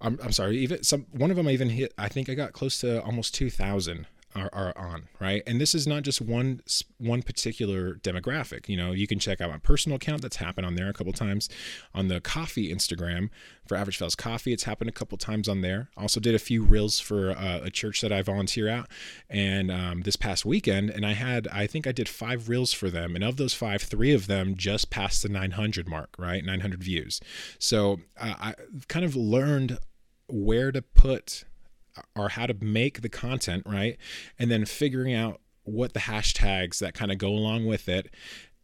I'm, 0.00 0.18
I'm 0.22 0.32
sorry, 0.32 0.58
even 0.58 0.82
some 0.82 1.06
one 1.12 1.30
of 1.30 1.36
them 1.36 1.48
I 1.48 1.52
even 1.52 1.70
hit. 1.70 1.92
I 1.98 2.08
think 2.08 2.28
I 2.28 2.34
got 2.34 2.52
close 2.52 2.78
to 2.80 3.02
almost 3.02 3.34
two 3.34 3.50
thousand 3.50 4.06
are, 4.34 4.50
are 4.52 4.76
on 4.76 5.08
right? 5.20 5.42
And 5.46 5.60
this 5.60 5.74
is 5.74 5.86
not 5.86 6.02
just 6.02 6.20
one 6.20 6.60
one 6.98 7.22
particular 7.22 7.94
demographic 7.94 8.68
you 8.68 8.76
know 8.76 8.92
you 8.92 9.06
can 9.06 9.18
check 9.18 9.40
out 9.40 9.50
my 9.50 9.58
personal 9.58 9.96
account 9.96 10.22
that's 10.22 10.36
happened 10.36 10.66
on 10.66 10.74
there 10.74 10.88
a 10.88 10.92
couple 10.92 11.12
times. 11.12 11.48
On 11.94 12.08
the 12.08 12.20
coffee 12.20 12.72
instagram 12.72 13.30
for 13.66 13.76
average 13.76 13.98
fellas 13.98 14.14
coffee 14.14 14.52
it's 14.52 14.64
happened 14.64 14.90
a 14.90 14.92
couple 14.92 15.18
times 15.18 15.48
on 15.48 15.60
there. 15.60 15.88
Also 15.96 16.20
did 16.20 16.34
a 16.34 16.38
few 16.38 16.62
reels 16.62 17.00
for 17.00 17.30
uh, 17.30 17.60
a 17.62 17.70
church 17.70 18.00
that 18.00 18.12
i 18.12 18.22
volunteer 18.22 18.68
at. 18.68 18.88
And 19.30 19.70
um, 19.70 20.02
this 20.02 20.16
past 20.16 20.44
weekend 20.44 20.90
and 20.90 21.06
i 21.06 21.12
had 21.12 21.48
i 21.48 21.66
think 21.66 21.86
i 21.86 21.92
did 21.92 22.08
five 22.08 22.48
reels 22.48 22.72
for 22.72 22.90
them. 22.90 23.14
And 23.14 23.24
of 23.24 23.36
those 23.36 23.54
five 23.54 23.82
three 23.82 24.12
of 24.12 24.26
them 24.26 24.56
just 24.56 24.90
passed 24.90 25.22
the 25.22 25.28
900 25.28 25.88
mark 25.88 26.10
right? 26.18 26.44
900 26.44 26.82
views. 26.82 27.20
So 27.58 28.00
uh, 28.20 28.34
i 28.38 28.54
kind 28.88 29.04
of 29.04 29.16
learned 29.16 29.78
where 30.28 30.70
to 30.72 30.82
put 30.82 31.44
or 32.16 32.30
how 32.30 32.46
to 32.46 32.54
make 32.54 33.02
the 33.02 33.08
content, 33.08 33.62
right? 33.66 33.96
And 34.38 34.50
then 34.50 34.64
figuring 34.64 35.14
out 35.14 35.40
what 35.64 35.92
the 35.92 36.00
hashtags 36.00 36.78
that 36.78 36.94
kind 36.94 37.12
of 37.12 37.18
go 37.18 37.28
along 37.28 37.66
with 37.66 37.88
it 37.88 38.12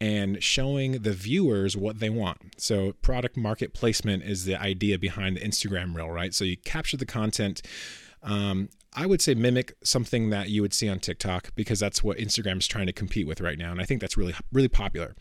and 0.00 0.42
showing 0.42 1.02
the 1.02 1.12
viewers 1.12 1.76
what 1.76 2.00
they 2.00 2.10
want. 2.10 2.38
So, 2.58 2.92
product 3.00 3.36
market 3.36 3.74
placement 3.74 4.22
is 4.24 4.44
the 4.44 4.60
idea 4.60 4.98
behind 4.98 5.36
the 5.36 5.40
Instagram 5.40 5.94
reel, 5.94 6.10
right? 6.10 6.34
So, 6.34 6.44
you 6.44 6.56
capture 6.56 6.96
the 6.96 7.06
content. 7.06 7.62
Um, 8.22 8.68
I 8.94 9.06
would 9.06 9.20
say 9.20 9.34
mimic 9.34 9.74
something 9.82 10.30
that 10.30 10.48
you 10.48 10.62
would 10.62 10.72
see 10.72 10.88
on 10.88 11.00
TikTok 11.00 11.54
because 11.54 11.80
that's 11.80 12.02
what 12.02 12.18
Instagram 12.18 12.58
is 12.58 12.66
trying 12.66 12.86
to 12.86 12.92
compete 12.92 13.26
with 13.26 13.40
right 13.40 13.58
now. 13.58 13.70
And 13.70 13.80
I 13.80 13.84
think 13.84 14.00
that's 14.00 14.16
really, 14.16 14.34
really 14.52 14.68
popular. 14.68 15.14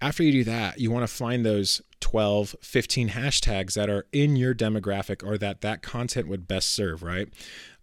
After 0.00 0.22
you 0.22 0.32
do 0.32 0.44
that, 0.44 0.80
you 0.80 0.90
want 0.90 1.06
to 1.06 1.12
find 1.12 1.44
those 1.44 1.80
12, 2.02 2.56
15 2.60 3.10
hashtags 3.10 3.74
that 3.74 3.88
are 3.88 4.06
in 4.12 4.36
your 4.36 4.54
demographic 4.54 5.24
or 5.24 5.38
that 5.38 5.62
that 5.62 5.82
content 5.82 6.28
would 6.28 6.46
best 6.46 6.70
serve, 6.70 7.02
right? 7.02 7.28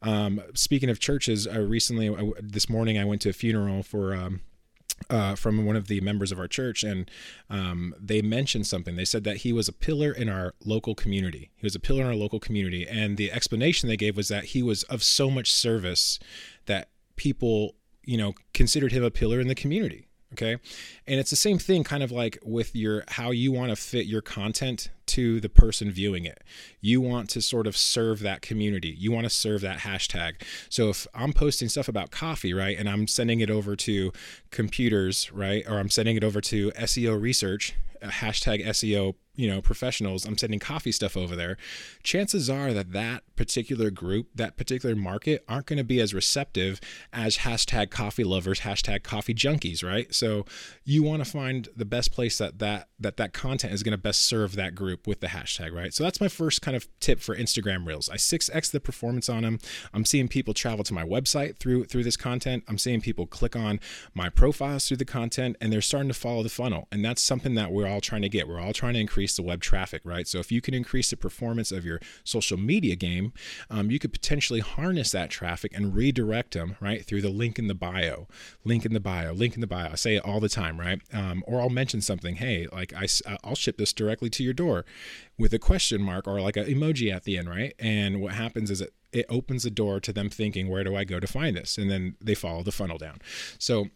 Um, 0.01 0.41
speaking 0.53 0.89
of 0.89 0.99
churches, 0.99 1.47
I 1.47 1.57
recently, 1.57 2.09
I, 2.09 2.31
this 2.39 2.69
morning, 2.69 2.99
I 2.99 3.05
went 3.05 3.21
to 3.23 3.29
a 3.29 3.33
funeral 3.33 3.81
for. 3.81 4.13
Um, 4.13 4.41
uh, 5.09 5.33
from 5.33 5.65
one 5.65 5.77
of 5.77 5.87
the 5.87 6.01
members 6.01 6.29
of 6.29 6.37
our 6.37 6.47
church, 6.47 6.83
and 6.83 7.09
um, 7.49 7.95
they 7.97 8.21
mentioned 8.21 8.67
something. 8.67 8.97
They 8.97 9.05
said 9.05 9.23
that 9.23 9.37
he 9.37 9.53
was 9.53 9.69
a 9.69 9.71
pillar 9.71 10.11
in 10.11 10.27
our 10.27 10.53
local 10.65 10.93
community. 10.93 11.51
He 11.55 11.65
was 11.65 11.73
a 11.73 11.79
pillar 11.79 12.01
in 12.01 12.07
our 12.07 12.15
local 12.15 12.41
community, 12.41 12.85
and 12.85 13.15
the 13.15 13.31
explanation 13.31 13.87
they 13.87 13.95
gave 13.95 14.17
was 14.17 14.27
that 14.27 14.43
he 14.43 14.61
was 14.61 14.83
of 14.83 15.01
so 15.01 15.31
much 15.31 15.53
service 15.53 16.19
that 16.65 16.89
people, 17.15 17.75
you 18.03 18.17
know, 18.17 18.33
considered 18.53 18.91
him 18.91 19.01
a 19.01 19.09
pillar 19.09 19.39
in 19.39 19.47
the 19.47 19.55
community 19.55 20.08
okay? 20.39 20.61
And 21.07 21.19
it's 21.19 21.29
the 21.29 21.35
same 21.35 21.59
thing 21.59 21.83
kind 21.83 22.03
of 22.03 22.11
like 22.11 22.37
with 22.43 22.75
your 22.75 23.03
how 23.09 23.31
you 23.31 23.51
want 23.51 23.69
to 23.69 23.75
fit 23.75 24.05
your 24.05 24.21
content 24.21 24.89
to 25.07 25.39
the 25.39 25.49
person 25.49 25.91
viewing 25.91 26.25
it. 26.25 26.43
You 26.81 27.01
want 27.01 27.31
to 27.31 27.41
sort 27.41 27.65
of 27.65 27.75
serve 27.75 28.19
that 28.19 28.41
community. 28.41 28.95
You 28.95 29.11
want 29.11 29.25
to 29.25 29.29
serve 29.29 29.61
that 29.61 29.79
hashtag. 29.79 30.35
So 30.69 30.89
if 30.89 31.07
i'm 31.13 31.33
posting 31.33 31.69
stuff 31.69 31.87
about 31.87 32.11
coffee 32.11 32.53
right 32.53 32.77
and 32.77 32.89
i'm 32.89 33.07
sending 33.07 33.39
it 33.39 33.49
over 33.49 33.75
to 33.75 34.11
computers 34.51 35.31
right 35.31 35.63
or 35.67 35.79
i'm 35.79 35.89
sending 35.89 36.15
it 36.15 36.23
over 36.23 36.41
to 36.41 36.71
seo 36.71 37.19
research 37.19 37.75
uh, 38.01 38.07
hashtag 38.07 38.65
seo 38.67 39.15
you 39.39 39.47
know 39.49 39.61
professionals 39.61 40.25
i'm 40.25 40.37
sending 40.37 40.59
coffee 40.59 40.91
stuff 40.91 41.15
over 41.15 41.35
there. 41.35 41.57
Chances 42.03 42.49
are 42.49 42.73
that 42.73 42.91
that 42.91 43.23
particular 43.35 43.89
group 43.89 44.27
that 44.35 44.57
particular 44.57 44.95
market 44.95 45.43
aren't 45.47 45.65
going 45.65 45.77
to 45.77 45.83
be 45.83 45.99
as 45.99 46.13
receptive 46.13 46.79
as 47.13 47.37
hashtag 47.37 47.89
coffee 47.89 48.23
lovers 48.23 48.61
hashtag 48.61 49.03
coffee 49.03 49.33
junkies 49.33 49.83
right? 49.83 50.13
So 50.13 50.45
you 50.83 51.03
want 51.03 51.23
to 51.23 51.29
find 51.29 51.69
the 51.75 51.85
best 51.85 52.11
place 52.11 52.37
that 52.37 52.59
that 52.59 52.89
that 52.99 53.17
that 53.17 53.33
content 53.33 53.73
is 53.73 53.83
going 53.83 53.91
to 53.91 53.97
best 53.97 54.21
serve 54.21 54.55
that 54.55 54.75
group 54.75 55.07
with 55.07 55.21
the 55.21 55.27
hashtag 55.27 55.73
right? 55.73 55.93
So 55.93 56.03
that's 56.03 56.19
my 56.19 56.27
first 56.27 56.61
kind 56.61 56.75
of 56.75 56.87
tip 56.99 57.19
for 57.19 57.35
instagram 57.35 57.85
reels. 57.87 58.09
I 58.09 58.15
6x 58.15 58.71
the 58.71 58.79
performance 58.79 59.29
on 59.29 59.43
them 59.43 59.59
i'm 59.93 60.05
seeing 60.05 60.27
people 60.27 60.53
travel 60.53 60.83
to 60.83 60.93
my 60.93 61.03
website 61.03 61.57
through 61.57 61.85
through 61.85 62.03
this 62.03 62.17
content. 62.17 62.63
I'm 62.67 62.77
seeing 62.77 63.01
people 63.01 63.25
click 63.25 63.55
on 63.55 63.79
my 64.13 64.29
profiles 64.29 64.87
through 64.87 64.97
the 64.97 65.05
content 65.05 65.57
and 65.59 65.71
they're 65.71 65.81
starting 65.81 66.09
to 66.09 66.13
follow 66.13 66.43
the 66.43 66.49
funnel. 66.49 66.87
And 66.91 67.03
that's 67.03 67.21
something 67.21 67.55
that 67.55 67.71
we're 67.71 67.87
all 67.87 68.01
trying 68.01 68.21
to 68.21 68.29
get. 68.29 68.47
We're 68.47 68.59
all 68.59 68.73
trying 68.73 68.93
to 68.93 68.99
increase 68.99 69.28
increase 69.29 69.35
the 69.35 69.47
web 69.47 69.61
traffic, 69.61 70.01
right? 70.03 70.27
So 70.27 70.39
if 70.39 70.51
you 70.51 70.61
can 70.61 70.73
increase 70.73 71.09
the 71.09 71.17
performance 71.17 71.71
of 71.71 71.85
your 71.85 71.99
social 72.23 72.57
media 72.57 72.95
game, 72.95 73.33
um, 73.69 73.91
you 73.91 73.99
could 73.99 74.11
potentially 74.11 74.59
harness 74.59 75.11
that 75.11 75.29
traffic 75.29 75.71
and 75.75 75.95
redirect 75.95 76.53
them, 76.53 76.75
right, 76.79 77.05
through 77.05 77.21
the 77.21 77.29
link 77.29 77.59
in 77.59 77.67
the 77.67 77.75
bio, 77.75 78.27
link 78.63 78.85
in 78.85 78.93
the 78.93 78.99
bio, 78.99 79.33
link 79.33 79.55
in 79.55 79.61
the 79.61 79.67
bio. 79.67 79.91
I 79.91 79.95
say 79.95 80.15
it 80.15 80.25
all 80.25 80.39
the 80.39 80.49
time, 80.49 80.79
right? 80.79 81.01
Um, 81.13 81.43
or 81.45 81.61
I'll 81.61 81.69
mention 81.69 82.01
something, 82.01 82.35
hey, 82.35 82.67
like 82.71 82.93
I, 82.93 83.07
I'll 83.43 83.55
ship 83.55 83.77
this 83.77 83.93
directly 83.93 84.29
to 84.31 84.43
your 84.43 84.53
door 84.53 84.85
with 85.37 85.53
a 85.53 85.59
question 85.59 86.01
mark 86.01 86.27
or 86.27 86.41
like 86.41 86.57
an 86.57 86.65
emoji 86.65 87.13
at 87.13 87.23
the 87.23 87.37
end, 87.37 87.49
right? 87.49 87.73
And 87.79 88.21
what 88.21 88.33
happens 88.33 88.71
is 88.71 88.81
it 88.81 88.93
it 89.11 89.25
opens 89.27 89.63
the 89.63 89.71
door 89.71 89.99
to 89.99 90.13
them 90.13 90.29
thinking, 90.29 90.69
where 90.69 90.83
do 90.83 90.95
I 90.95 91.03
go 91.03 91.19
to 91.19 91.25
find 91.25 91.57
this? 91.57 91.79
And 91.79 91.89
then 91.89 92.15
they 92.21 92.35
follow 92.35 92.61
the 92.61 92.71
funnel 92.71 92.99
down. 92.99 93.17
So 93.57 93.87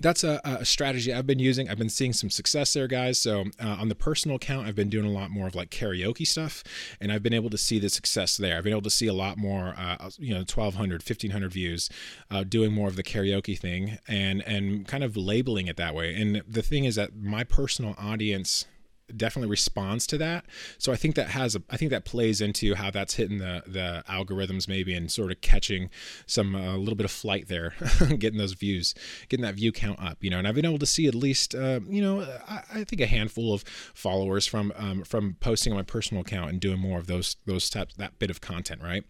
that's 0.00 0.24
a, 0.24 0.40
a, 0.44 0.64
strategy 0.64 1.12
I've 1.12 1.26
been 1.26 1.38
using. 1.38 1.68
I've 1.68 1.78
been 1.78 1.90
seeing 1.90 2.12
some 2.12 2.30
success 2.30 2.72
there, 2.72 2.86
guys. 2.86 3.20
So 3.20 3.46
uh, 3.62 3.76
on 3.80 3.88
the 3.88 3.94
personal 3.94 4.36
account, 4.36 4.66
I've 4.66 4.74
been 4.74 4.90
doing 4.90 5.06
a 5.06 5.10
lot 5.10 5.30
more 5.30 5.46
of 5.46 5.54
like 5.54 5.70
karaoke 5.70 6.26
stuff, 6.26 6.62
and 7.00 7.12
I've 7.12 7.22
been 7.22 7.34
able 7.34 7.50
to 7.50 7.58
see 7.58 7.78
the 7.78 7.88
success 7.88 8.36
there. 8.36 8.56
I've 8.56 8.64
been 8.64 8.72
able 8.72 8.82
to 8.82 8.90
see 8.90 9.06
a 9.06 9.14
lot 9.14 9.38
more, 9.38 9.74
uh, 9.76 10.10
you 10.18 10.32
know, 10.32 10.40
1,200, 10.40 11.02
1,500 11.02 11.52
views, 11.52 11.90
uh, 12.30 12.44
doing 12.44 12.72
more 12.72 12.88
of 12.88 12.96
the 12.96 13.02
karaoke 13.02 13.58
thing, 13.58 13.98
and 14.08 14.42
and 14.46 14.86
kind 14.86 15.04
of 15.04 15.16
labeling 15.16 15.66
it 15.66 15.76
that 15.76 15.94
way. 15.94 16.14
And 16.14 16.42
the 16.48 16.62
thing 16.62 16.84
is 16.84 16.94
that 16.96 17.16
my 17.16 17.44
personal 17.44 17.94
audience 17.98 18.66
definitely 19.14 19.50
responds 19.50 20.06
to 20.08 20.18
that. 20.18 20.44
So 20.78 20.92
I 20.92 20.96
think 20.96 21.14
that 21.14 21.28
has 21.28 21.54
a, 21.54 21.62
I 21.70 21.76
think 21.76 21.90
that 21.90 22.04
plays 22.04 22.40
into 22.40 22.74
how 22.74 22.90
that's 22.90 23.14
hitting 23.14 23.38
the 23.38 23.62
the 23.66 24.04
algorithms 24.08 24.68
maybe 24.68 24.94
and 24.94 25.10
sort 25.10 25.30
of 25.30 25.40
catching 25.40 25.90
some 26.26 26.54
a 26.54 26.74
uh, 26.74 26.76
little 26.76 26.94
bit 26.96 27.04
of 27.04 27.10
flight 27.10 27.48
there, 27.48 27.74
getting 28.18 28.38
those 28.38 28.54
views, 28.54 28.94
getting 29.28 29.44
that 29.44 29.54
view 29.54 29.72
count 29.72 30.00
up, 30.02 30.18
you 30.22 30.30
know. 30.30 30.38
And 30.38 30.48
I've 30.48 30.54
been 30.54 30.64
able 30.64 30.78
to 30.78 30.86
see 30.86 31.06
at 31.06 31.14
least, 31.14 31.54
uh, 31.54 31.80
you 31.88 32.02
know, 32.02 32.22
I, 32.48 32.62
I, 32.74 32.84
think 32.84 33.00
a 33.00 33.06
handful 33.06 33.52
of 33.52 33.62
followers 33.94 34.46
from 34.46 34.72
um, 34.76 35.04
from 35.04 35.36
posting 35.40 35.72
on 35.72 35.78
my 35.78 35.82
personal 35.82 36.22
account 36.22 36.50
and 36.50 36.60
doing 36.60 36.78
more 36.78 36.98
of 36.98 37.06
those 37.06 37.36
those 37.46 37.70
types 37.70 37.94
that 37.94 38.18
bit 38.18 38.30
of 38.30 38.40
content, 38.40 38.82
right? 38.82 39.04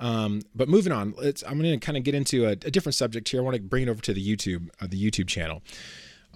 Um, 0.00 0.42
but 0.54 0.68
moving 0.68 0.92
on, 0.92 1.14
let's 1.16 1.42
I'm 1.42 1.58
going 1.60 1.78
to 1.78 1.84
kind 1.84 1.96
of 1.96 2.04
get 2.04 2.14
into 2.14 2.46
a, 2.46 2.52
a, 2.52 2.56
different 2.56 2.94
subject 2.94 3.28
here. 3.28 3.40
I 3.40 3.44
want 3.44 3.56
to 3.56 3.62
bring 3.62 3.84
it 3.84 3.88
over 3.88 4.02
to 4.02 4.12
the 4.12 4.24
YouTube 4.24 4.68
uh, 4.80 4.86
the 4.88 5.02
YouTube 5.02 5.28
channel 5.28 5.62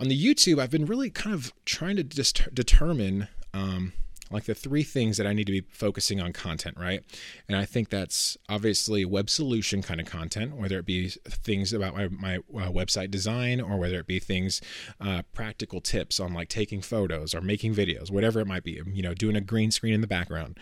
on 0.00 0.09
the 0.09 0.19
YouTube, 0.19 0.59
I've 0.59 0.71
been 0.71 0.87
really 0.87 1.11
kind 1.11 1.35
of 1.35 1.52
trying 1.66 1.97
to 1.97 2.02
just 2.02 2.52
determine 2.54 3.28
um, 3.52 3.92
like 4.30 4.45
the 4.45 4.54
three 4.54 4.83
things 4.83 5.19
that 5.19 5.26
I 5.26 5.35
need 5.35 5.47
to 5.47 5.52
be 5.52 5.62
focusing 5.71 6.21
on 6.21 6.33
content, 6.33 6.78
right? 6.78 7.04
And 7.49 7.57
I 7.57 7.66
think 7.66 7.90
that's 7.90 8.38
obviously 8.49 9.04
web 9.04 9.28
solution 9.28 9.83
kind 9.83 10.00
of 10.00 10.07
content, 10.07 10.57
whether 10.57 10.78
it 10.78 10.87
be 10.87 11.09
things 11.09 11.75
about 11.75 11.95
my, 11.95 12.09
my 12.09 12.37
uh, 12.37 12.71
website 12.71 13.11
design 13.11 13.61
or 13.61 13.76
whether 13.76 13.99
it 13.99 14.07
be 14.07 14.19
things, 14.19 14.62
uh, 15.00 15.23
practical 15.35 15.83
tips 15.83 16.19
on 16.19 16.33
like 16.33 16.49
taking 16.49 16.80
photos 16.80 17.35
or 17.35 17.42
making 17.42 17.75
videos, 17.75 18.11
whatever 18.11 18.40
it 18.40 18.47
might 18.47 18.64
be, 18.64 18.80
you 18.92 19.02
know, 19.02 19.12
doing 19.12 19.37
a 19.37 19.40
green 19.40 19.71
screen 19.71 19.92
in 19.92 20.00
the 20.00 20.07
background 20.07 20.59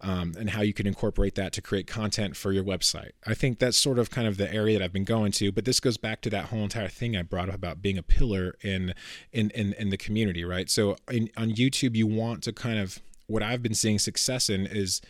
um, 0.00 0.34
and 0.38 0.50
how 0.50 0.62
you 0.62 0.72
can 0.72 0.86
incorporate 0.86 1.34
that 1.36 1.52
to 1.54 1.62
create 1.62 1.86
content 1.86 2.36
for 2.36 2.52
your 2.52 2.64
website. 2.64 3.12
I 3.26 3.34
think 3.34 3.58
that's 3.58 3.76
sort 3.76 3.98
of 3.98 4.10
kind 4.10 4.28
of 4.28 4.36
the 4.36 4.52
area 4.52 4.78
that 4.78 4.84
I've 4.84 4.92
been 4.92 5.04
going 5.04 5.32
to, 5.32 5.50
but 5.52 5.64
this 5.64 5.80
goes 5.80 5.96
back 5.96 6.20
to 6.22 6.30
that 6.30 6.46
whole 6.46 6.60
entire 6.60 6.88
thing 6.88 7.16
I 7.16 7.22
brought 7.22 7.48
up 7.48 7.54
about 7.54 7.82
being 7.82 7.98
a 7.98 8.02
pillar 8.02 8.56
in 8.62 8.94
in 9.32 9.50
in, 9.50 9.72
in 9.74 9.90
the 9.90 9.96
community, 9.96 10.44
right? 10.44 10.68
So 10.68 10.96
in, 11.10 11.30
on 11.36 11.50
YouTube, 11.50 11.96
you 11.96 12.06
want 12.06 12.42
to 12.44 12.52
kind 12.52 12.78
of 12.78 13.00
what 13.26 13.42
I've 13.42 13.62
been 13.62 13.74
seeing 13.74 13.98
success 13.98 14.48
in 14.48 14.66
is 14.66 15.00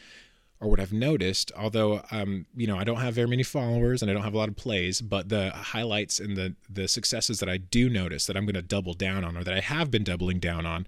or 0.58 0.70
what 0.70 0.80
I've 0.80 0.92
noticed, 0.92 1.52
although 1.56 2.02
um, 2.10 2.46
you 2.56 2.66
know 2.66 2.78
I 2.78 2.84
don't 2.84 3.00
have 3.00 3.14
very 3.14 3.28
many 3.28 3.42
followers 3.42 4.02
and 4.02 4.10
I 4.10 4.14
don't 4.14 4.22
have 4.22 4.34
a 4.34 4.38
lot 4.38 4.48
of 4.48 4.56
plays, 4.56 5.00
but 5.00 5.28
the 5.28 5.50
highlights 5.50 6.18
and 6.18 6.36
the 6.36 6.54
the 6.70 6.88
successes 6.88 7.40
that 7.40 7.48
I 7.48 7.58
do 7.58 7.88
notice 7.88 8.26
that 8.26 8.36
I'm 8.36 8.46
going 8.46 8.54
to 8.54 8.62
double 8.62 8.94
down 8.94 9.24
on, 9.24 9.36
or 9.36 9.44
that 9.44 9.54
I 9.54 9.60
have 9.60 9.90
been 9.90 10.04
doubling 10.04 10.38
down 10.38 10.64
on, 10.64 10.86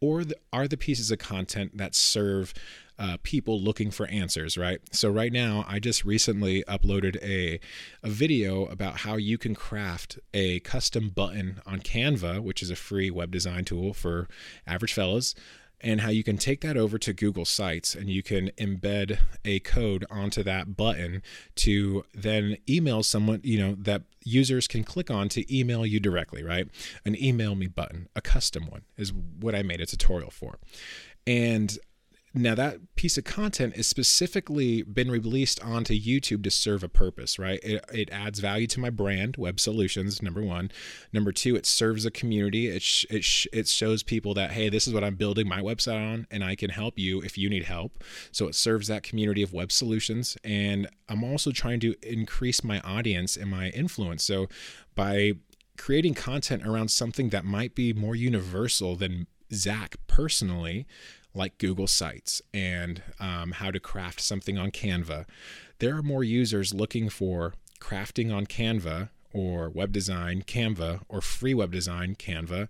or 0.00 0.24
the, 0.24 0.36
are 0.52 0.68
the 0.68 0.76
pieces 0.76 1.10
of 1.10 1.18
content 1.18 1.76
that 1.78 1.94
serve 1.94 2.54
uh, 2.98 3.16
people 3.22 3.60
looking 3.60 3.90
for 3.90 4.06
answers, 4.08 4.58
right? 4.58 4.80
So 4.92 5.08
right 5.08 5.32
now, 5.32 5.64
I 5.68 5.78
just 5.78 6.04
recently 6.04 6.64
uploaded 6.68 7.16
a 7.22 7.60
a 8.02 8.10
video 8.10 8.66
about 8.66 8.98
how 8.98 9.16
you 9.16 9.38
can 9.38 9.54
craft 9.54 10.18
a 10.34 10.60
custom 10.60 11.10
button 11.10 11.60
on 11.66 11.80
Canva, 11.80 12.42
which 12.42 12.62
is 12.62 12.70
a 12.70 12.76
free 12.76 13.10
web 13.10 13.30
design 13.30 13.64
tool 13.64 13.92
for 13.94 14.28
average 14.66 14.92
fellows 14.92 15.34
and 15.80 16.00
how 16.00 16.10
you 16.10 16.24
can 16.24 16.36
take 16.36 16.60
that 16.62 16.76
over 16.76 16.98
to 16.98 17.12
Google 17.12 17.44
Sites 17.44 17.94
and 17.94 18.08
you 18.10 18.22
can 18.22 18.50
embed 18.58 19.18
a 19.44 19.60
code 19.60 20.04
onto 20.10 20.42
that 20.42 20.76
button 20.76 21.22
to 21.56 22.04
then 22.12 22.56
email 22.68 23.02
someone, 23.02 23.40
you 23.44 23.58
know, 23.58 23.76
that 23.78 24.02
users 24.24 24.66
can 24.66 24.82
click 24.82 25.10
on 25.10 25.28
to 25.30 25.56
email 25.56 25.86
you 25.86 26.00
directly, 26.00 26.42
right? 26.42 26.68
An 27.04 27.20
email 27.22 27.54
me 27.54 27.68
button, 27.68 28.08
a 28.16 28.20
custom 28.20 28.66
one 28.66 28.82
is 28.96 29.12
what 29.12 29.54
I 29.54 29.62
made 29.62 29.80
a 29.80 29.86
tutorial 29.86 30.30
for. 30.30 30.58
And 31.26 31.78
now 32.34 32.54
that 32.54 32.94
piece 32.94 33.16
of 33.16 33.24
content 33.24 33.74
is 33.76 33.86
specifically 33.86 34.82
been 34.82 35.10
released 35.10 35.62
onto 35.64 35.98
YouTube 35.98 36.44
to 36.44 36.50
serve 36.50 36.82
a 36.84 36.88
purpose, 36.88 37.38
right? 37.38 37.58
It, 37.62 37.84
it 37.92 38.10
adds 38.12 38.38
value 38.40 38.66
to 38.68 38.80
my 38.80 38.90
brand, 38.90 39.36
Web 39.38 39.58
Solutions, 39.58 40.22
number 40.22 40.42
one. 40.42 40.70
Number 41.12 41.32
two, 41.32 41.56
it 41.56 41.64
serves 41.64 42.04
a 42.04 42.10
community. 42.10 42.68
It, 42.68 42.82
sh- 42.82 43.06
it, 43.08 43.24
sh- 43.24 43.46
it 43.52 43.66
shows 43.66 44.02
people 44.02 44.34
that, 44.34 44.50
hey, 44.50 44.68
this 44.68 44.86
is 44.86 44.92
what 44.92 45.04
I'm 45.04 45.14
building 45.16 45.48
my 45.48 45.60
website 45.60 45.96
on, 45.96 46.26
and 46.30 46.44
I 46.44 46.54
can 46.54 46.70
help 46.70 46.98
you 46.98 47.20
if 47.22 47.38
you 47.38 47.48
need 47.48 47.64
help. 47.64 48.04
So 48.30 48.46
it 48.46 48.54
serves 48.54 48.88
that 48.88 49.02
community 49.02 49.42
of 49.42 49.52
Web 49.54 49.72
Solutions. 49.72 50.36
And 50.44 50.88
I'm 51.08 51.24
also 51.24 51.50
trying 51.50 51.80
to 51.80 51.94
increase 52.02 52.62
my 52.62 52.80
audience 52.80 53.36
and 53.36 53.50
my 53.50 53.70
influence. 53.70 54.22
So 54.22 54.48
by 54.94 55.32
creating 55.78 56.12
content 56.12 56.66
around 56.66 56.90
something 56.90 57.30
that 57.30 57.44
might 57.44 57.74
be 57.74 57.92
more 57.94 58.14
universal 58.14 58.96
than 58.96 59.26
Zach 59.52 59.96
personally, 60.06 60.86
like 61.34 61.58
Google 61.58 61.86
Sites 61.86 62.42
and 62.52 63.02
um, 63.20 63.52
how 63.52 63.70
to 63.70 63.80
craft 63.80 64.20
something 64.20 64.58
on 64.58 64.70
Canva, 64.70 65.26
there 65.78 65.96
are 65.96 66.02
more 66.02 66.24
users 66.24 66.74
looking 66.74 67.08
for 67.08 67.54
crafting 67.80 68.34
on 68.34 68.46
Canva 68.46 69.10
or 69.32 69.70
web 69.70 69.92
design 69.92 70.42
Canva 70.42 71.02
or 71.08 71.20
free 71.20 71.54
web 71.54 71.72
design 71.72 72.14
Canva 72.14 72.68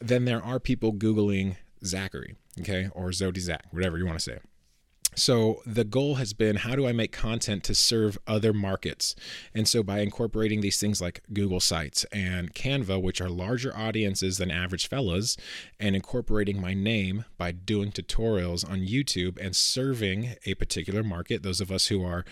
than 0.00 0.24
there 0.24 0.42
are 0.42 0.60
people 0.60 0.92
Googling 0.92 1.56
Zachary, 1.84 2.36
okay, 2.60 2.88
or 2.94 3.10
Zodi 3.10 3.38
Zach, 3.38 3.66
whatever 3.70 3.98
you 3.98 4.06
want 4.06 4.18
to 4.18 4.24
say. 4.24 4.38
So 5.14 5.62
the 5.64 5.84
goal 5.84 6.16
has 6.16 6.32
been 6.32 6.56
how 6.56 6.74
do 6.76 6.86
I 6.86 6.92
make 6.92 7.12
content 7.12 7.62
to 7.64 7.74
serve 7.74 8.18
other 8.26 8.52
markets? 8.52 9.14
And 9.54 9.68
so 9.68 9.82
by 9.82 10.00
incorporating 10.00 10.60
these 10.60 10.80
things 10.80 11.00
like 11.00 11.22
Google 11.32 11.60
Sites 11.60 12.04
and 12.12 12.54
Canva, 12.54 13.00
which 13.00 13.20
are 13.20 13.28
larger 13.28 13.76
audiences 13.76 14.38
than 14.38 14.50
average 14.50 14.88
fellas, 14.88 15.36
and 15.78 15.94
incorporating 15.94 16.60
my 16.60 16.74
name 16.74 17.24
by 17.38 17.52
doing 17.52 17.92
tutorials 17.92 18.68
on 18.68 18.80
YouTube 18.80 19.38
and 19.40 19.54
serving 19.54 20.34
a 20.46 20.54
particular 20.54 21.02
market, 21.02 21.42
those 21.42 21.60
of 21.60 21.70
us 21.70 21.86
who 21.86 22.04
are 22.04 22.24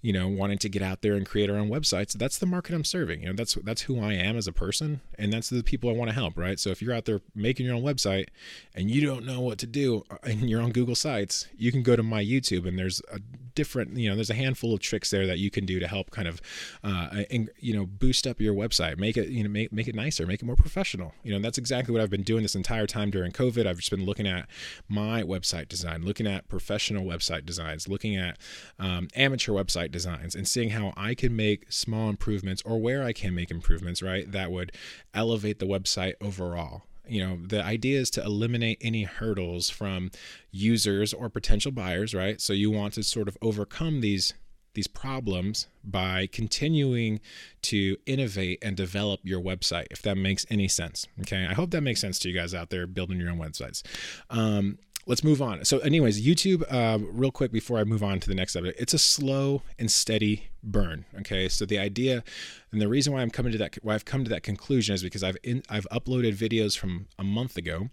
you 0.00 0.12
know, 0.12 0.28
wanting 0.28 0.58
to 0.58 0.68
get 0.68 0.82
out 0.82 1.02
there 1.02 1.14
and 1.14 1.26
create 1.26 1.50
our 1.50 1.56
own 1.56 1.68
websites, 1.68 2.12
that's 2.12 2.38
the 2.38 2.46
market 2.46 2.74
I'm 2.74 2.84
serving. 2.84 3.22
You 3.22 3.28
know, 3.28 3.32
that's 3.34 3.54
that's 3.54 3.82
who 3.82 4.00
I 4.00 4.12
am 4.12 4.36
as 4.36 4.46
a 4.46 4.52
person, 4.52 5.00
and 5.18 5.32
that's 5.32 5.50
the 5.50 5.62
people 5.62 5.90
I 5.90 5.92
want 5.92 6.08
to 6.08 6.14
help, 6.14 6.38
right? 6.38 6.58
So 6.58 6.70
if 6.70 6.80
you're 6.80 6.94
out 6.94 7.04
there 7.04 7.20
making 7.34 7.66
your 7.66 7.74
own 7.74 7.82
website 7.82 8.28
and 8.74 8.90
you 8.90 9.04
don't 9.04 9.26
know 9.26 9.40
what 9.40 9.58
to 9.58 9.66
do 9.66 10.04
and 10.22 10.42
uh, 10.42 10.46
you're 10.46 10.62
on 10.62 10.70
Google 10.70 10.94
Sites, 10.94 11.48
you 11.56 11.72
can 11.72 11.82
go 11.82 11.96
to 11.96 12.02
my 12.02 12.22
YouTube 12.22 12.66
and 12.66 12.78
there's 12.78 13.02
a 13.12 13.18
different, 13.54 13.96
you 13.96 14.08
know, 14.08 14.14
there's 14.14 14.30
a 14.30 14.34
handful 14.34 14.72
of 14.72 14.78
tricks 14.78 15.10
there 15.10 15.26
that 15.26 15.38
you 15.38 15.50
can 15.50 15.66
do 15.66 15.80
to 15.80 15.88
help 15.88 16.12
kind 16.12 16.28
of, 16.28 16.40
uh, 16.84 17.24
and, 17.28 17.50
you 17.58 17.74
know, 17.74 17.84
boost 17.84 18.24
up 18.24 18.40
your 18.40 18.54
website, 18.54 18.98
make 18.98 19.16
it, 19.16 19.28
you 19.28 19.42
know, 19.42 19.50
make 19.50 19.72
make 19.72 19.88
it 19.88 19.96
nicer, 19.96 20.26
make 20.26 20.40
it 20.40 20.44
more 20.44 20.54
professional. 20.54 21.12
You 21.24 21.32
know, 21.32 21.40
that's 21.40 21.58
exactly 21.58 21.92
what 21.92 22.00
I've 22.00 22.10
been 22.10 22.22
doing 22.22 22.42
this 22.42 22.54
entire 22.54 22.86
time 22.86 23.10
during 23.10 23.32
COVID. 23.32 23.66
I've 23.66 23.78
just 23.78 23.90
been 23.90 24.06
looking 24.06 24.28
at 24.28 24.46
my 24.88 25.24
website 25.24 25.68
design, 25.68 26.04
looking 26.04 26.26
at 26.28 26.48
professional 26.48 27.04
website 27.04 27.44
designs, 27.44 27.88
looking 27.88 28.16
at 28.16 28.38
um, 28.78 29.08
amateur 29.16 29.52
website 29.52 29.87
website 29.88 29.92
designs 29.92 30.34
and 30.34 30.46
seeing 30.46 30.70
how 30.70 30.92
I 30.96 31.14
can 31.14 31.34
make 31.34 31.70
small 31.70 32.08
improvements 32.08 32.62
or 32.64 32.80
where 32.80 33.02
I 33.02 33.12
can 33.12 33.34
make 33.34 33.50
improvements, 33.50 34.02
right? 34.02 34.30
That 34.30 34.50
would 34.50 34.72
elevate 35.14 35.58
the 35.58 35.66
website 35.66 36.14
overall. 36.20 36.84
You 37.06 37.24
know, 37.24 37.38
the 37.42 37.64
idea 37.64 37.98
is 38.00 38.10
to 38.10 38.22
eliminate 38.22 38.78
any 38.82 39.04
hurdles 39.04 39.70
from 39.70 40.10
users 40.50 41.14
or 41.14 41.30
potential 41.30 41.72
buyers, 41.72 42.14
right? 42.14 42.40
So 42.40 42.52
you 42.52 42.70
want 42.70 42.94
to 42.94 43.02
sort 43.02 43.28
of 43.28 43.38
overcome 43.40 44.00
these 44.00 44.34
these 44.74 44.86
problems 44.86 45.66
by 45.82 46.28
continuing 46.30 47.18
to 47.62 47.96
innovate 48.06 48.58
and 48.62 48.76
develop 48.76 49.18
your 49.24 49.40
website 49.40 49.86
if 49.90 50.02
that 50.02 50.16
makes 50.16 50.46
any 50.50 50.68
sense 50.68 51.08
okay 51.18 51.46
i 51.50 51.54
hope 51.54 51.70
that 51.70 51.80
makes 51.80 52.00
sense 52.00 52.18
to 52.18 52.28
you 52.28 52.34
guys 52.38 52.54
out 52.54 52.70
there 52.70 52.86
building 52.86 53.18
your 53.18 53.30
own 53.30 53.38
websites 53.38 53.82
um, 54.30 54.78
let's 55.08 55.24
move 55.24 55.42
on. 55.42 55.64
So, 55.64 55.78
anyways, 55.78 56.24
YouTube, 56.24 56.62
uh, 56.70 56.98
real 57.10 57.32
quick 57.32 57.50
before 57.50 57.78
I 57.78 57.84
move 57.84 58.04
on 58.04 58.20
to 58.20 58.28
the 58.28 58.34
next 58.34 58.52
subject, 58.52 58.78
it's 58.80 58.94
a 58.94 58.98
slow 58.98 59.62
and 59.78 59.90
steady 59.90 60.50
burn. 60.62 61.06
Okay, 61.20 61.48
so 61.48 61.66
the 61.66 61.78
idea 61.78 62.22
and 62.70 62.80
the 62.80 62.88
reason 62.88 63.12
why 63.12 63.22
I'm 63.22 63.30
coming 63.30 63.50
to 63.52 63.58
that, 63.58 63.78
why 63.82 63.94
I've 63.94 64.04
come 64.04 64.22
to 64.22 64.30
that 64.30 64.42
conclusion 64.42 64.94
is 64.94 65.02
because 65.02 65.24
I've 65.24 65.38
in, 65.42 65.62
I've 65.68 65.88
uploaded 65.90 66.34
videos 66.34 66.78
from 66.78 67.06
a 67.18 67.24
month 67.24 67.56
ago, 67.56 67.88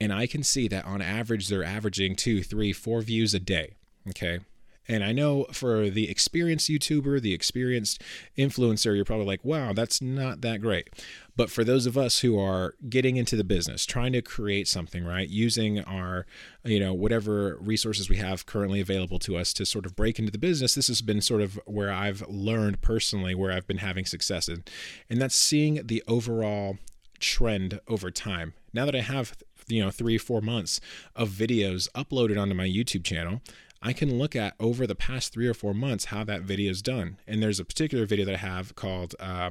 and 0.00 0.12
I 0.12 0.26
can 0.26 0.42
see 0.42 0.66
that 0.68 0.84
on 0.86 1.02
average 1.02 1.48
they're 1.48 1.62
averaging 1.62 2.16
two, 2.16 2.42
three, 2.42 2.72
four 2.72 3.02
views 3.02 3.34
a 3.34 3.38
day. 3.38 3.74
Okay, 4.08 4.40
and 4.88 5.04
I 5.04 5.12
know 5.12 5.44
for 5.52 5.90
the 5.90 6.10
experienced 6.10 6.70
YouTuber, 6.70 7.20
the 7.20 7.34
experienced 7.34 8.02
influencer, 8.38 8.96
you're 8.96 9.04
probably 9.04 9.26
like, 9.26 9.44
wow, 9.44 9.74
that's 9.74 10.00
not 10.00 10.40
that 10.40 10.62
great. 10.62 10.88
But 11.36 11.50
for 11.50 11.62
those 11.62 11.84
of 11.84 11.98
us 11.98 12.20
who 12.20 12.40
are 12.40 12.74
getting 12.88 13.16
into 13.16 13.36
the 13.36 13.44
business, 13.44 13.84
trying 13.84 14.12
to 14.14 14.22
create 14.22 14.66
something, 14.66 15.04
right, 15.04 15.28
using 15.28 15.80
our, 15.80 16.26
you 16.64 16.80
know, 16.80 16.94
whatever 16.94 17.58
resources 17.60 18.08
we 18.08 18.16
have 18.16 18.46
currently 18.46 18.80
available 18.80 19.18
to 19.20 19.36
us 19.36 19.52
to 19.54 19.66
sort 19.66 19.84
of 19.84 19.94
break 19.94 20.18
into 20.18 20.32
the 20.32 20.38
business, 20.38 20.74
this 20.74 20.88
has 20.88 21.02
been 21.02 21.20
sort 21.20 21.42
of 21.42 21.60
where 21.66 21.92
I've 21.92 22.26
learned 22.26 22.80
personally 22.80 23.34
where 23.34 23.52
I've 23.52 23.66
been 23.66 23.78
having 23.78 24.06
success 24.06 24.48
in. 24.48 24.64
And 25.10 25.20
that's 25.20 25.36
seeing 25.36 25.86
the 25.86 26.02
overall 26.08 26.78
trend 27.20 27.80
over 27.88 28.10
time. 28.10 28.54
Now 28.72 28.86
that 28.86 28.94
I 28.94 29.02
have 29.02 29.34
you 29.68 29.84
know 29.84 29.90
three 29.90 30.18
four 30.18 30.40
months 30.40 30.80
of 31.14 31.28
videos 31.28 31.90
uploaded 31.92 32.40
onto 32.40 32.54
my 32.54 32.66
youtube 32.66 33.04
channel 33.04 33.42
I 33.80 33.92
can 33.92 34.18
look 34.18 34.34
at 34.34 34.54
over 34.58 34.86
the 34.86 34.94
past 34.94 35.32
three 35.32 35.46
or 35.46 35.54
four 35.54 35.74
months 35.74 36.06
how 36.06 36.24
that 36.24 36.42
video 36.42 36.70
is 36.70 36.82
done. 36.82 37.18
And 37.26 37.42
there's 37.42 37.60
a 37.60 37.64
particular 37.64 38.06
video 38.06 38.24
that 38.26 38.34
I 38.34 38.38
have 38.38 38.74
called, 38.74 39.14
uh, 39.20 39.50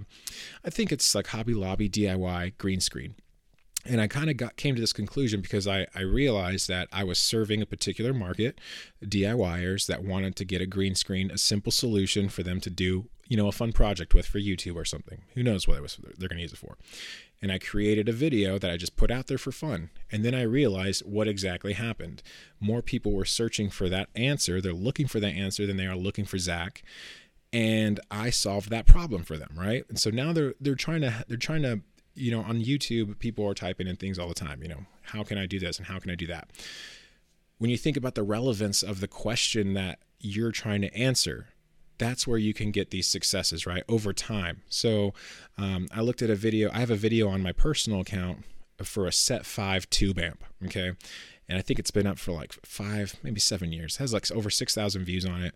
I 0.66 0.70
think 0.70 0.92
it's 0.92 1.16
like 1.16 1.28
Hobby 1.28 1.54
Lobby 1.54 1.90
DIY 1.90 2.58
green 2.58 2.82
screen 2.82 3.16
and 3.88 4.02
I 4.02 4.08
kind 4.08 4.30
of 4.30 4.38
got 4.38 4.56
came 4.58 4.76
to 4.76 4.82
this 4.82 4.94
conclusion 4.94 5.42
because 5.42 5.68
I, 5.68 5.88
I 5.96 6.02
realized 6.02 6.68
that 6.68 6.88
I 6.92 7.04
was 7.04 7.20
serving 7.20 7.62
a 7.62 7.66
particular 7.66 8.14
market, 8.14 8.60
DIYers 9.04 9.88
that 9.88 10.04
wanted 10.04 10.36
to 10.38 10.46
get 10.46 10.62
a 10.62 10.66
green 10.66 10.96
screen, 10.96 11.32
a 11.32 11.38
simple 11.38 11.72
solution 11.72 12.30
for 12.30 12.44
them 12.44 12.60
to 12.62 12.70
do, 12.70 13.08
you 13.28 13.38
know, 13.38 13.48
a 13.48 13.52
fun 13.52 13.72
project 13.72 14.14
with 14.14 14.26
for 14.26 14.40
YouTube 14.40 14.76
or 14.76 14.86
something. 14.86 15.22
Who 15.34 15.44
knows 15.44 15.68
what 15.68 15.78
it 15.78 15.82
was 15.82 15.98
they're 16.18 16.30
going 16.30 16.38
to 16.38 16.44
use 16.44 16.54
it 16.54 16.58
for. 16.58 16.78
And 17.42 17.52
I 17.52 17.60
created 17.60 18.10
a 18.10 18.14
video 18.14 18.58
that 18.58 18.72
I 18.72 18.78
just 18.78 18.96
put 18.96 19.12
out 19.12 19.28
there 19.28 19.38
for 19.38 19.52
fun. 19.52 19.92
And 20.12 20.26
then 20.26 20.34
I 20.34 20.42
realized 20.42 21.04
what 21.06 21.28
exactly 21.28 21.74
happened. 21.74 22.24
More 22.60 22.82
people 22.82 23.12
were 23.12 23.26
searching 23.26 23.70
for 23.70 23.90
that 23.90 24.10
answer. 24.16 24.60
They're 24.60 24.74
looking 24.74 25.08
for 25.08 25.20
that 25.20 25.34
answer 25.34 25.68
than 25.68 25.78
they 25.78 25.86
are 25.86 25.96
looking 25.96 26.26
for 26.26 26.40
Zach. 26.40 26.84
And 27.54 28.00
I 28.10 28.32
solved 28.32 28.70
that 28.72 28.88
problem 28.88 29.24
for 29.24 29.38
them, 29.38 29.52
right? 29.56 29.84
And 29.88 30.00
so 30.00 30.10
now 30.10 30.34
they're 30.34 30.56
they're 30.60 30.76
trying 30.76 31.02
to 31.02 31.24
they're 31.28 31.38
trying 31.38 31.62
to 31.64 31.82
you 32.18 32.32
know, 32.32 32.42
on 32.42 32.62
YouTube, 32.62 33.20
people 33.20 33.48
are 33.48 33.54
typing 33.54 33.88
in 33.88 33.96
things 33.96 34.18
all 34.18 34.28
the 34.28 34.34
time, 34.34 34.62
you 34.62 34.68
know, 34.68 34.86
how 35.04 35.24
can 35.24 35.38
I 35.38 35.46
do 35.46 35.60
this 35.60 35.78
and 35.78 35.88
how 35.88 36.00
can 36.00 36.10
I 36.10 36.16
do 36.16 36.28
that? 36.28 36.50
When 37.60 37.70
you 37.70 37.78
think 37.78 37.96
about 37.96 38.16
the 38.16 38.24
relevance 38.24 38.84
of 38.84 39.00
the 39.00 39.08
question 39.08 39.74
that 39.76 40.00
you're 40.20 40.52
trying 40.52 40.82
to 40.82 40.94
answer, 40.96 41.50
that's 41.98 42.28
where 42.28 42.38
you 42.38 42.54
can 42.54 42.72
get 42.72 42.92
these 42.92 43.08
successes, 43.08 43.66
right? 43.66 43.84
Over 43.88 44.14
time. 44.14 44.62
So 44.70 45.14
um, 45.58 45.88
I 45.94 46.02
looked 46.02 46.22
at 46.22 46.30
a 46.30 46.36
video, 46.36 46.70
I 46.74 46.80
have 46.80 46.92
a 46.92 46.96
video 46.96 47.30
on 47.30 47.42
my 47.42 47.52
personal 47.52 48.02
account 48.02 48.44
for 48.84 49.08
a 49.08 49.12
set 49.12 49.46
five 49.46 49.90
tube 49.90 50.20
amp, 50.20 50.44
okay? 50.66 50.94
And 51.50 51.58
I 51.58 51.62
think 51.62 51.80
it's 51.80 51.92
been 51.92 52.08
up 52.08 52.20
for 52.20 52.32
like 52.32 52.54
five, 52.66 53.16
maybe 53.24 53.40
seven 53.40 53.72
years. 53.72 53.96
It 53.96 54.00
has 54.00 54.14
like 54.14 54.30
over 54.32 54.50
6,000 54.50 55.04
views 55.04 55.26
on 55.26 55.42
it. 55.42 55.56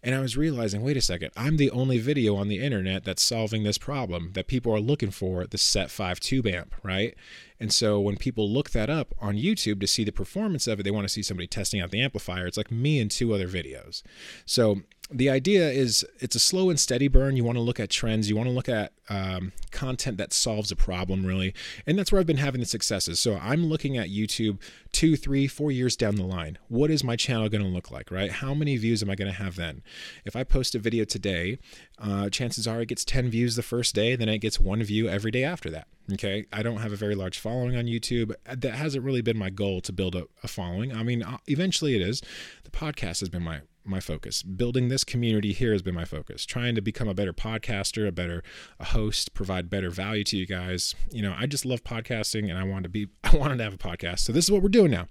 And 0.00 0.14
I 0.14 0.20
was 0.20 0.36
realizing, 0.36 0.82
wait 0.82 0.96
a 0.96 1.00
second, 1.00 1.32
I'm 1.36 1.56
the 1.56 1.72
only 1.72 1.98
video 1.98 2.36
on 2.36 2.46
the 2.46 2.60
internet 2.60 3.04
that's 3.04 3.22
solving 3.22 3.64
this 3.64 3.78
problem 3.78 4.30
that 4.34 4.46
people 4.46 4.72
are 4.72 4.80
looking 4.80 5.10
for 5.10 5.44
the 5.44 5.58
Set 5.58 5.90
5 5.90 6.20
tube 6.20 6.46
amp, 6.46 6.74
right? 6.84 7.16
And 7.58 7.72
so 7.72 7.98
when 7.98 8.16
people 8.16 8.48
look 8.48 8.70
that 8.70 8.88
up 8.88 9.12
on 9.18 9.34
YouTube 9.34 9.80
to 9.80 9.88
see 9.88 10.04
the 10.04 10.12
performance 10.12 10.68
of 10.68 10.78
it, 10.78 10.84
they 10.84 10.92
want 10.92 11.04
to 11.04 11.12
see 11.12 11.22
somebody 11.22 11.48
testing 11.48 11.80
out 11.80 11.90
the 11.90 12.00
amplifier. 12.00 12.46
It's 12.46 12.56
like 12.56 12.70
me 12.70 13.00
and 13.00 13.10
two 13.10 13.34
other 13.34 13.48
videos. 13.48 14.04
So 14.46 14.82
the 15.10 15.30
idea 15.30 15.70
is 15.70 16.04
it's 16.20 16.36
a 16.36 16.40
slow 16.40 16.68
and 16.68 16.78
steady 16.78 17.08
burn. 17.08 17.36
You 17.36 17.44
want 17.44 17.56
to 17.56 17.62
look 17.62 17.80
at 17.80 17.88
trends. 17.88 18.28
You 18.28 18.36
want 18.36 18.48
to 18.48 18.54
look 18.54 18.68
at 18.68 18.92
um, 19.08 19.52
content 19.70 20.18
that 20.18 20.34
solves 20.34 20.70
a 20.70 20.76
problem, 20.76 21.24
really. 21.24 21.54
And 21.86 21.98
that's 21.98 22.12
where 22.12 22.20
I've 22.20 22.26
been 22.26 22.36
having 22.36 22.60
the 22.60 22.66
successes. 22.66 23.18
So 23.18 23.38
I'm 23.40 23.64
looking 23.66 23.96
at 23.96 24.08
YouTube 24.08 24.58
two, 24.92 25.16
three, 25.16 25.46
four 25.46 25.70
years 25.70 25.96
down 25.96 26.16
the 26.16 26.24
line. 26.24 26.58
What 26.68 26.90
is 26.90 27.02
my 27.02 27.16
channel 27.16 27.48
going 27.48 27.62
to 27.62 27.68
look 27.68 27.90
like, 27.90 28.10
right? 28.10 28.30
How 28.30 28.52
many 28.52 28.76
views 28.76 29.02
am 29.02 29.08
I 29.08 29.14
going 29.14 29.30
to 29.30 29.38
have 29.38 29.56
then? 29.56 29.82
If 30.26 30.36
I 30.36 30.44
post 30.44 30.74
a 30.74 30.78
video 30.78 31.04
today, 31.04 31.58
uh, 31.98 32.28
chances 32.28 32.68
are 32.68 32.82
it 32.82 32.88
gets 32.88 33.04
10 33.04 33.30
views 33.30 33.56
the 33.56 33.62
first 33.62 33.94
day, 33.94 34.14
then 34.14 34.28
it 34.28 34.38
gets 34.38 34.60
one 34.60 34.82
view 34.82 35.08
every 35.08 35.30
day 35.30 35.44
after 35.44 35.70
that. 35.70 35.88
Okay. 36.12 36.44
I 36.52 36.62
don't 36.62 36.78
have 36.78 36.92
a 36.92 36.96
very 36.96 37.14
large 37.14 37.38
following 37.38 37.76
on 37.76 37.84
YouTube. 37.84 38.34
That 38.44 38.74
hasn't 38.74 39.04
really 39.04 39.22
been 39.22 39.38
my 39.38 39.50
goal 39.50 39.80
to 39.82 39.92
build 39.92 40.14
a, 40.14 40.26
a 40.42 40.48
following. 40.48 40.94
I 40.94 41.02
mean, 41.02 41.22
uh, 41.22 41.38
eventually 41.46 41.94
it 41.94 42.02
is. 42.02 42.22
The 42.64 42.70
podcast 42.70 43.20
has 43.20 43.30
been 43.30 43.42
my 43.42 43.62
my 43.88 44.00
focus. 44.00 44.42
Building 44.42 44.88
this 44.88 45.04
community 45.04 45.52
here 45.52 45.72
has 45.72 45.82
been 45.82 45.94
my 45.94 46.04
focus. 46.04 46.44
Trying 46.44 46.74
to 46.74 46.80
become 46.80 47.08
a 47.08 47.14
better 47.14 47.32
podcaster, 47.32 48.06
a 48.06 48.12
better 48.12 48.42
a 48.78 48.86
host, 48.86 49.34
provide 49.34 49.70
better 49.70 49.90
value 49.90 50.24
to 50.24 50.36
you 50.36 50.46
guys. 50.46 50.94
You 51.10 51.22
know, 51.22 51.34
I 51.36 51.46
just 51.46 51.64
love 51.64 51.84
podcasting 51.84 52.48
and 52.48 52.58
I 52.58 52.64
wanted 52.64 52.84
to 52.84 52.88
be 52.90 53.08
I 53.24 53.36
wanted 53.36 53.58
to 53.58 53.64
have 53.64 53.74
a 53.74 53.78
podcast. 53.78 54.20
So 54.20 54.32
this 54.32 54.44
is 54.44 54.50
what 54.50 54.62
we're 54.62 54.68
doing 54.68 54.90
now. 54.90 55.08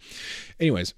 Anyways, 0.60 0.94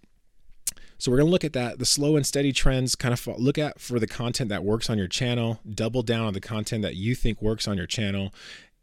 so 0.98 1.12
we're 1.12 1.18
going 1.18 1.28
to 1.28 1.32
look 1.32 1.46
at 1.46 1.54
that, 1.54 1.80
the 1.80 1.86
slow 1.86 2.18
and 2.18 2.26
steady 2.26 2.52
trends, 2.52 2.96
kind 2.96 3.14
of 3.14 3.26
look 3.40 3.58
at 3.58 3.80
for 3.80 4.00
the 4.00 4.08
content 4.08 4.50
that 4.50 4.66
works 4.66 4.90
on 4.90 4.98
your 4.98 5.08
channel, 5.08 5.62
double 5.70 6.04
down 6.04 6.26
on 6.26 6.34
the 6.34 6.42
content 6.42 6.82
that 6.82 6.96
you 6.96 7.16
think 7.16 7.42
works 7.42 7.68
on 7.70 7.78
your 7.78 7.88
channel 7.88 8.34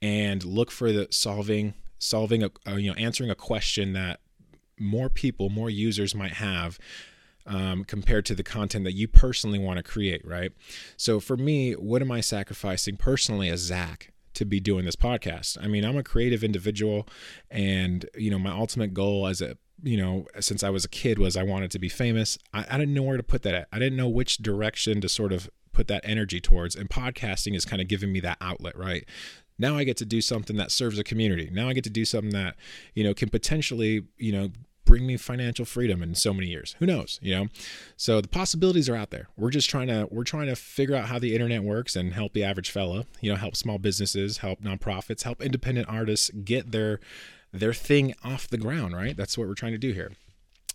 and 0.00 0.44
look 0.44 0.70
for 0.70 0.92
the 0.92 1.08
solving 1.10 1.74
solving 1.98 2.42
a, 2.42 2.50
you 2.76 2.90
know 2.90 2.96
answering 2.96 3.30
a 3.30 3.34
question 3.34 3.92
that 3.92 4.20
more 4.78 5.08
people, 5.08 5.48
more 5.48 5.70
users 5.70 6.14
might 6.14 6.32
have 6.32 6.78
um, 7.46 7.84
compared 7.84 8.26
to 8.26 8.34
the 8.34 8.42
content 8.42 8.84
that 8.84 8.94
you 8.94 9.08
personally 9.08 9.58
want 9.58 9.78
to 9.78 9.82
create, 9.82 10.26
right? 10.26 10.52
So 10.96 11.20
for 11.20 11.36
me, 11.36 11.72
what 11.72 12.02
am 12.02 12.10
I 12.10 12.20
sacrificing 12.20 12.96
personally 12.96 13.48
as 13.48 13.60
Zach? 13.60 14.12
to 14.34 14.44
be 14.44 14.60
doing 14.60 14.84
this 14.84 14.96
podcast. 14.96 15.56
I 15.62 15.66
mean, 15.66 15.82
I'm 15.82 15.96
a 15.96 16.02
creative 16.02 16.44
individual 16.44 17.08
and 17.50 18.04
you 18.14 18.30
know, 18.30 18.38
my 18.38 18.50
ultimate 18.50 18.92
goal 18.92 19.26
as 19.26 19.40
a 19.40 19.56
you 19.82 19.96
know, 19.96 20.26
since 20.40 20.62
I 20.62 20.70
was 20.70 20.84
a 20.84 20.88
kid 20.88 21.18
was 21.18 21.36
I 21.36 21.42
wanted 21.42 21.70
to 21.72 21.78
be 21.78 21.88
famous. 21.88 22.38
I, 22.52 22.66
I 22.70 22.78
didn't 22.78 22.94
know 22.94 23.02
where 23.02 23.16
to 23.16 23.22
put 23.22 23.42
that 23.42 23.54
at. 23.54 23.68
I 23.72 23.78
didn't 23.78 23.96
know 23.96 24.08
which 24.08 24.38
direction 24.38 25.00
to 25.00 25.08
sort 25.08 25.32
of 25.32 25.50
put 25.72 25.88
that 25.88 26.00
energy 26.04 26.40
towards. 26.40 26.74
And 26.74 26.88
podcasting 26.88 27.54
is 27.54 27.64
kind 27.64 27.82
of 27.82 27.88
giving 27.88 28.12
me 28.12 28.20
that 28.20 28.38
outlet, 28.40 28.76
right? 28.76 29.04
Now 29.58 29.76
I 29.76 29.84
get 29.84 29.96
to 29.98 30.06
do 30.06 30.20
something 30.20 30.56
that 30.56 30.70
serves 30.70 30.98
a 30.98 31.04
community. 31.04 31.50
Now 31.52 31.68
I 31.68 31.72
get 31.72 31.84
to 31.84 31.90
do 31.90 32.04
something 32.04 32.32
that, 32.32 32.56
you 32.94 33.04
know, 33.04 33.14
can 33.14 33.28
potentially, 33.28 34.04
you 34.18 34.32
know, 34.32 34.50
bring 34.86 35.06
me 35.06 35.18
financial 35.18 35.66
freedom 35.66 36.02
in 36.02 36.14
so 36.14 36.32
many 36.32 36.46
years. 36.46 36.74
Who 36.78 36.86
knows, 36.86 37.18
you 37.20 37.34
know? 37.34 37.48
So 37.98 38.22
the 38.22 38.28
possibilities 38.28 38.88
are 38.88 38.96
out 38.96 39.10
there. 39.10 39.28
We're 39.36 39.50
just 39.50 39.68
trying 39.68 39.88
to 39.88 40.08
we're 40.10 40.24
trying 40.24 40.46
to 40.46 40.56
figure 40.56 40.96
out 40.96 41.06
how 41.06 41.18
the 41.18 41.34
internet 41.34 41.62
works 41.62 41.94
and 41.94 42.14
help 42.14 42.32
the 42.32 42.44
average 42.44 42.70
fella, 42.70 43.04
you 43.20 43.30
know, 43.30 43.36
help 43.36 43.56
small 43.56 43.78
businesses, 43.78 44.38
help 44.38 44.62
nonprofits, 44.62 45.24
help 45.24 45.42
independent 45.42 45.88
artists 45.90 46.30
get 46.30 46.72
their 46.72 47.00
their 47.52 47.74
thing 47.74 48.14
off 48.24 48.48
the 48.48 48.58
ground, 48.58 48.96
right? 48.96 49.16
That's 49.16 49.36
what 49.36 49.46
we're 49.46 49.54
trying 49.54 49.72
to 49.72 49.78
do 49.78 49.92
here. 49.92 50.12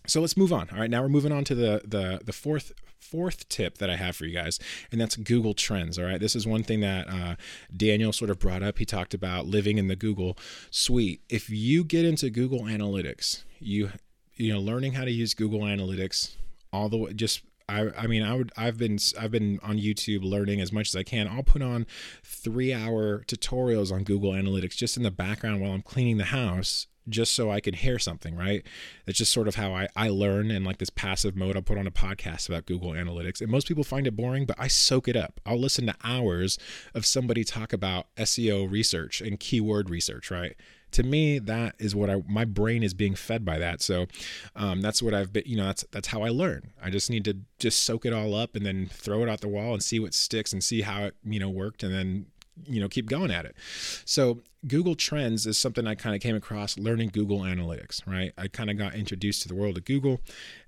So 0.06 0.20
let's 0.20 0.36
move 0.36 0.52
on. 0.52 0.68
All 0.72 0.78
right, 0.78 0.90
now 0.90 1.02
we're 1.02 1.08
moving 1.08 1.32
on 1.32 1.44
to 1.44 1.54
the 1.54 1.82
the 1.84 2.20
the 2.24 2.32
fourth 2.32 2.72
fourth 2.98 3.48
tip 3.48 3.78
that 3.78 3.90
I 3.90 3.96
have 3.96 4.16
for 4.16 4.24
you 4.24 4.34
guys, 4.34 4.58
and 4.90 5.00
that's 5.00 5.16
Google 5.16 5.54
Trends. 5.54 5.98
All 5.98 6.04
right, 6.04 6.20
this 6.20 6.34
is 6.34 6.46
one 6.46 6.62
thing 6.62 6.80
that 6.80 7.08
uh, 7.08 7.36
Daniel 7.76 8.12
sort 8.12 8.30
of 8.30 8.38
brought 8.38 8.62
up. 8.62 8.78
He 8.78 8.84
talked 8.84 9.14
about 9.14 9.46
living 9.46 9.78
in 9.78 9.88
the 9.88 9.96
Google 9.96 10.36
suite. 10.70 11.20
If 11.28 11.50
you 11.50 11.84
get 11.84 12.04
into 12.04 12.30
Google 12.30 12.62
Analytics, 12.62 13.44
you 13.62 13.90
you 14.34 14.52
know 14.52 14.60
learning 14.60 14.92
how 14.92 15.04
to 15.04 15.10
use 15.10 15.34
Google 15.34 15.60
Analytics 15.60 16.36
all 16.72 16.88
the 16.88 16.96
way 16.96 17.12
just 17.12 17.42
I, 17.68 17.90
I 17.96 18.06
mean 18.06 18.22
I 18.22 18.34
would 18.34 18.52
I've 18.56 18.78
been 18.78 18.98
I've 19.18 19.30
been 19.30 19.58
on 19.62 19.78
YouTube 19.78 20.24
learning 20.24 20.60
as 20.60 20.72
much 20.72 20.88
as 20.88 20.96
I 20.96 21.02
can. 21.02 21.28
I'll 21.28 21.42
put 21.42 21.62
on 21.62 21.86
3 22.24 22.72
hour 22.72 23.24
tutorials 23.26 23.92
on 23.92 24.04
Google 24.04 24.32
Analytics 24.32 24.76
just 24.76 24.96
in 24.96 25.02
the 25.02 25.10
background 25.10 25.60
while 25.60 25.72
I'm 25.72 25.82
cleaning 25.82 26.18
the 26.18 26.24
house 26.24 26.86
just 27.08 27.34
so 27.34 27.50
I 27.50 27.60
can 27.60 27.74
hear 27.74 27.98
something, 27.98 28.36
right? 28.36 28.64
It's 29.06 29.18
just 29.18 29.32
sort 29.32 29.48
of 29.48 29.56
how 29.56 29.72
I, 29.72 29.88
I 29.96 30.08
learn 30.08 30.50
in 30.50 30.64
like 30.64 30.78
this 30.78 30.90
passive 30.90 31.36
mode. 31.36 31.56
I'll 31.56 31.62
put 31.62 31.78
on 31.78 31.86
a 31.86 31.92
podcast 31.92 32.48
about 32.48 32.66
Google 32.66 32.92
Analytics. 32.92 33.40
And 33.40 33.50
most 33.50 33.66
people 33.66 33.84
find 33.84 34.06
it 34.06 34.16
boring, 34.16 34.46
but 34.46 34.56
I 34.58 34.68
soak 34.68 35.08
it 35.08 35.16
up. 35.16 35.40
I'll 35.44 35.58
listen 35.58 35.86
to 35.86 35.94
hours 36.04 36.58
of 36.94 37.04
somebody 37.04 37.44
talk 37.44 37.72
about 37.72 38.06
SEO 38.16 38.70
research 38.70 39.20
and 39.20 39.40
keyword 39.40 39.90
research, 39.90 40.30
right? 40.30 40.54
To 40.92 41.02
me, 41.02 41.38
that 41.38 41.74
is 41.78 41.94
what 41.94 42.10
I 42.10 42.22
my 42.28 42.44
brain 42.44 42.82
is 42.82 42.94
being 42.94 43.14
fed 43.14 43.44
by 43.44 43.58
that. 43.58 43.82
So 43.82 44.06
um, 44.54 44.80
that's 44.80 45.02
what 45.02 45.14
I've 45.14 45.32
been, 45.32 45.44
you 45.46 45.56
know, 45.56 45.64
that's 45.64 45.84
that's 45.90 46.08
how 46.08 46.22
I 46.22 46.28
learn. 46.28 46.72
I 46.82 46.90
just 46.90 47.10
need 47.10 47.24
to 47.26 47.38
just 47.58 47.82
soak 47.82 48.06
it 48.06 48.12
all 48.12 48.34
up 48.34 48.54
and 48.56 48.64
then 48.64 48.88
throw 48.92 49.22
it 49.22 49.28
out 49.28 49.40
the 49.40 49.48
wall 49.48 49.72
and 49.72 49.82
see 49.82 49.98
what 49.98 50.14
sticks 50.14 50.52
and 50.52 50.62
see 50.62 50.82
how 50.82 51.04
it, 51.04 51.16
you 51.24 51.40
know, 51.40 51.50
worked 51.50 51.82
and 51.82 51.94
then 51.94 52.26
you 52.66 52.80
know 52.80 52.88
keep 52.88 53.08
going 53.08 53.30
at 53.30 53.44
it 53.46 53.56
so 54.04 54.40
google 54.66 54.94
trends 54.94 55.46
is 55.46 55.56
something 55.56 55.86
i 55.86 55.94
kind 55.94 56.14
of 56.14 56.20
came 56.20 56.36
across 56.36 56.78
learning 56.78 57.08
google 57.12 57.40
analytics 57.40 58.06
right 58.06 58.32
i 58.36 58.46
kind 58.46 58.70
of 58.70 58.76
got 58.76 58.94
introduced 58.94 59.42
to 59.42 59.48
the 59.48 59.54
world 59.54 59.78
of 59.78 59.84
google 59.84 60.20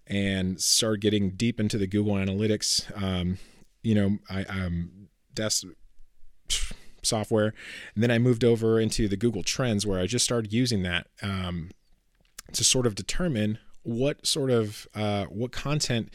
and 0.07 0.61
started 0.61 1.01
getting 1.01 1.31
deep 1.31 1.61
into 1.61 1.77
the 1.77 1.87
google 1.87 2.15
analytics 2.15 2.91
um, 3.01 3.39
you 3.83 3.95
know 3.95 4.19
i 4.31 4.45
um 4.45 5.09
desk 5.35 5.67
software. 7.07 7.55
And 7.95 8.03
then 8.03 8.11
i 8.11 8.19
moved 8.19 8.45
over 8.45 8.81
into 8.81 9.09
the 9.09 9.17
google 9.17 9.43
trends 9.43 9.87
where 9.87 10.01
i 10.01 10.07
just 10.07 10.25
started 10.25 10.53
using 10.53 10.83
that 10.83 11.07
um, 11.23 11.71
to 12.53 12.65
sort 12.65 12.87
of 12.87 12.95
determine 12.95 13.59
what 13.83 14.27
sort 14.27 14.51
of 14.51 14.89
uh, 14.95 15.25
what 15.25 15.53
content 15.53 16.13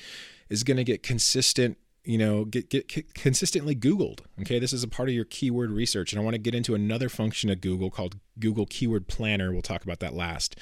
is 0.50 0.64
going 0.64 0.78
to 0.78 0.84
get 0.84 1.04
consistent 1.04 1.78
you 2.10 2.18
know 2.18 2.44
get, 2.44 2.72
get 2.72 3.14
consistently 3.14 3.76
googled 3.76 4.22
okay? 4.42 4.58
This 4.58 4.74
is 4.74 4.84
a 4.84 4.88
part 4.88 5.10
of 5.10 5.16
your 5.16 5.26
keyword 5.26 5.70
research 5.70 6.12
and 6.12 6.20
i 6.20 6.24
want 6.24 6.34
to 6.34 6.40
get 6.40 6.56
into 6.56 6.74
another 6.74 7.08
function 7.08 7.52
of 7.52 7.62
google 7.62 7.92
called 7.92 8.16
google 8.40 8.66
keyword 8.66 9.08
planner. 9.08 9.52
We'll 9.52 9.62
talk 9.62 9.84
about 9.84 10.00
that 10.00 10.16
last. 10.16 10.56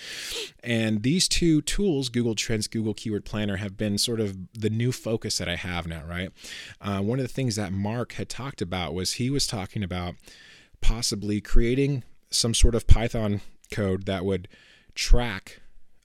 And 0.61 1.03
these 1.03 1.29
two 1.29 1.61
tools 1.61 2.09
google 2.09 2.35
trends 2.35 2.67
google 2.67 2.93
keyword 2.93 3.23
planner 3.23 3.55
have 3.57 3.77
been 3.77 3.97
sort 3.97 4.19
of 4.19 4.35
the 4.53 4.69
new 4.69 4.91
focus 4.91 5.37
that 5.37 5.47
i 5.47 5.55
have 5.55 5.87
now 5.87 6.03
right? 6.05 6.31
Uh, 6.81 6.99
one 6.99 7.17
of 7.17 7.23
the 7.23 7.33
things 7.33 7.55
that 7.55 7.71
mark 7.71 8.13
had 8.13 8.27
talked 8.27 8.61
about 8.61 8.93
was 8.93 9.13
he 9.13 9.29
was 9.29 9.47
talking 9.47 9.83
about 9.83 10.15
possibly 10.81 11.39
creating 11.39 12.03
some 12.29 12.53
sort 12.53 12.75
of 12.75 12.87
python 12.87 13.39
code 13.71 14.05
that 14.05 14.25
would 14.25 14.49
track 14.95 15.61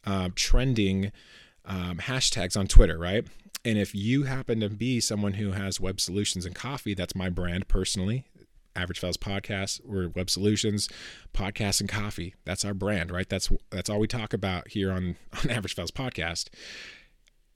uh, 0.06 0.28
trending 0.36 1.10
um, 1.64 1.96
hashtags 1.98 2.56
on 2.56 2.68
twitter 2.68 2.96
right 2.96 3.26
and 3.64 3.78
if 3.78 3.94
you 3.94 4.24
happen 4.24 4.60
to 4.60 4.68
be 4.68 5.00
someone 5.00 5.34
who 5.34 5.52
has 5.52 5.80
web 5.80 6.00
solutions 6.00 6.44
and 6.44 6.54
coffee, 6.54 6.94
that's 6.94 7.14
my 7.14 7.30
brand 7.30 7.68
personally. 7.68 8.24
Average 8.74 8.98
Fellas 8.98 9.16
Podcast, 9.18 9.84
we're 9.84 10.08
web 10.08 10.30
solutions, 10.30 10.88
podcasts, 11.34 11.80
and 11.80 11.88
coffee. 11.88 12.34
That's 12.44 12.64
our 12.64 12.72
brand, 12.74 13.10
right? 13.10 13.28
That's 13.28 13.50
that's 13.70 13.90
all 13.90 14.00
we 14.00 14.08
talk 14.08 14.32
about 14.32 14.68
here 14.68 14.90
on 14.90 15.16
on 15.44 15.50
Average 15.50 15.74
Fellas 15.74 15.90
Podcast. 15.90 16.48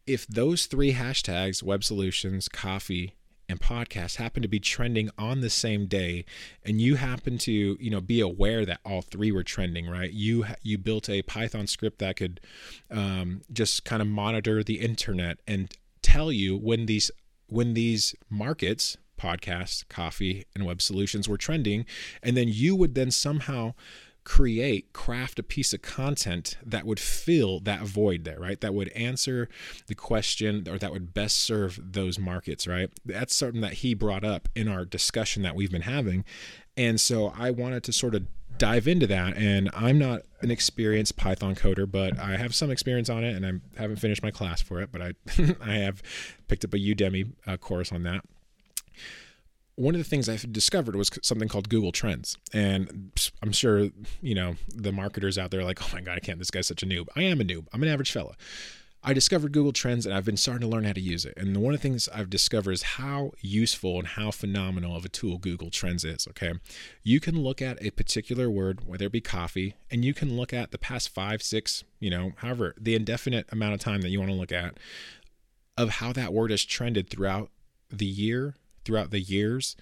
if 0.07 0.27
those 0.27 0.67
three 0.67 0.93
hashtags, 0.93 1.63
web 1.63 1.83
solutions, 1.83 2.49
coffee, 2.49 3.15
and 3.49 3.61
podcast 3.61 4.17
happen 4.17 4.43
to 4.43 4.49
be 4.49 4.61
trending 4.61 5.09
on 5.17 5.41
the 5.41 5.51
same 5.51 5.87
day 5.87 6.25
and 6.65 6.81
you 6.81 6.97
happen 6.97 7.39
to 7.39 7.77
you 7.81 7.91
know 7.91 8.01
be 8.01 8.21
aware 8.21 8.67
that 8.67 8.81
all 8.85 9.03
three 9.03 9.31
were 9.31 9.45
trending 9.45 9.89
right 9.89 10.13
you 10.13 10.45
you 10.63 10.77
built 10.77 11.09
a 11.09 11.23
python 11.23 11.67
script 11.67 12.01
that 12.01 12.17
could 12.17 12.41
um, 12.91 13.43
just 13.53 13.85
kind 13.85 14.03
of 14.03 14.09
monitor 14.09 14.65
the 14.65 14.81
internet 14.81 15.39
and 15.47 15.73
tell 16.07 16.31
you 16.31 16.57
when 16.57 16.87
these 16.87 17.11
when 17.49 17.75
these 17.75 18.15
markets 18.31 18.97
podcasts 19.21 19.87
coffee 19.89 20.45
and 20.55 20.65
web 20.65 20.81
solutions 20.81 21.29
were 21.29 21.39
trending 21.39 21.85
and 22.23 22.37
then 22.37 22.49
you 22.49 22.77
would 22.77 22.95
then 22.95 23.11
somehow 23.11 23.73
create, 24.27 24.93
craft 24.93 25.39
a 25.39 25.43
piece 25.43 25.73
of 25.73 25.81
content 25.83 26.59
that 26.67 26.85
would 26.85 26.99
fill 26.99 27.61
that 27.61 27.83
void 27.83 28.25
there, 28.25 28.41
right? 28.41 28.61
That 28.61 28.75
would 28.75 28.89
answer 28.89 29.49
the 29.87 29.95
question 29.95 30.67
or 30.69 30.79
that 30.79 30.93
would 30.93 31.15
best 31.15 31.37
serve 31.39 31.79
those 31.81 32.19
markets, 32.19 32.67
right? 32.67 32.91
That's 33.05 33.37
something 33.37 33.61
that 33.61 33.75
he 33.75 33.95
brought 33.95 34.25
up 34.25 34.49
in 34.57 34.67
our 34.67 34.85
discussion 34.85 35.45
that 35.45 35.55
we've 35.55 35.71
been 35.71 35.83
having. 35.83 36.25
And 36.77 37.01
so 37.01 37.33
I 37.39 37.53
wanted 37.53 37.85
to 37.85 37.93
sort 37.93 38.17
of 38.17 38.27
dive 38.59 38.89
into 38.89 39.07
that 39.07 39.37
and 39.37 39.71
i'm 39.75 39.99
not 39.99 40.23
an 40.41 40.51
experienced 40.51 41.17
python 41.17 41.55
coder 41.55 41.91
but 41.91 42.19
i 42.19 42.37
have 42.37 42.55
some 42.55 42.71
experience 42.71 43.09
on 43.09 43.25
it 43.25 43.35
and 43.35 43.47
i 43.47 43.81
haven't 43.81 43.97
finished 43.97 44.23
my 44.23 44.31
class 44.31 44.61
for 44.61 44.81
it 44.81 44.91
but 44.93 45.03
i 45.03 45.13
i 45.65 45.75
have 45.75 46.03
picked 46.49 46.65
up 46.65 46.75
a 46.75 46.79
udemy 46.79 47.33
uh, 47.47 47.57
course 47.57 47.93
on 47.93 48.03
that 48.03 48.23
one 49.77 49.95
of 49.95 49.99
the 49.99 50.05
things 50.05 50.29
I 50.29 50.39
discovered 50.51 50.97
was 50.97 51.11
something 51.23 51.49
called 51.49 51.69
Google 51.69 51.93
Trends. 51.93 52.39
And 52.53 53.13
I'm 53.43 53.53
sure, 53.53 53.91
you 54.23 54.35
know, 54.35 54.57
the 54.75 54.91
marketers 54.91 55.37
out 55.37 55.51
there 55.51 55.61
are 55.61 55.65
like, 55.65 55.83
oh 55.83 55.89
my 55.93 56.01
God, 56.01 56.17
I 56.17 56.21
can't. 56.21 56.39
This 56.39 56.51
guy's 56.51 56.67
such 56.67 56.83
a 56.83 56.87
noob. 56.87 57.09
I 57.15 57.23
am 57.23 57.41
a 57.41 57.45
noob. 57.45 57.67
I'm 57.73 57.83
an 57.83 57.89
average 57.91 58.11
fella. 58.11 58.37
I 59.09 59.13
discovered 59.13 59.53
Google 59.53 59.73
Trends 59.73 60.05
and 60.05 60.13
I've 60.13 60.25
been 60.25 60.37
starting 60.37 60.69
to 60.69 60.75
learn 60.75 60.83
how 60.83 60.93
to 60.93 61.01
use 61.01 61.25
it. 61.25 61.35
And 61.37 61.57
one 61.59 61.73
of 61.73 61.81
the 61.81 61.83
things 61.83 62.09
I've 62.13 62.29
discovered 62.29 62.73
is 62.73 62.83
how 62.83 63.31
useful 63.41 64.01
and 64.01 64.09
how 64.09 64.33
phenomenal 64.33 64.97
of 64.97 65.05
a 65.05 65.09
tool 65.09 65.39
Google 65.39 65.71
Trends 65.71 66.05
is. 66.05 66.27
Okay. 66.31 66.55
You 67.05 67.21
can 67.21 67.41
look 67.41 67.63
at 67.63 67.81
a 67.81 67.93
particular 67.93 68.51
word, 68.51 68.85
whether 68.85 69.07
it 69.07 69.13
be 69.13 69.21
coffee, 69.21 69.77
and 69.93 70.05
you 70.05 70.13
can 70.13 70.37
look 70.37 70.53
at 70.53 70.73
the 70.73 70.79
past 70.79 71.09
five, 71.09 71.41
six, 71.41 71.85
you 72.01 72.11
know, 72.11 72.33
however, 72.39 72.75
the 72.81 72.97
indefinite 72.97 73.47
amount 73.53 73.75
of 73.75 73.81
time 73.81 74.01
that 74.01 74.09
you 74.09 74.19
want 74.19 74.33
to 74.33 74.37
look 74.37 74.51
at 74.51 74.77
of 75.79 75.91
how 75.91 76.13
that 76.13 76.33
word 76.33 76.51
has 76.51 76.65
trended 76.65 77.09
throughout 77.09 77.51
the 77.89 78.07
year 78.07 78.57
throughout 78.87 79.11
the 79.11 79.21
years, 79.21 79.77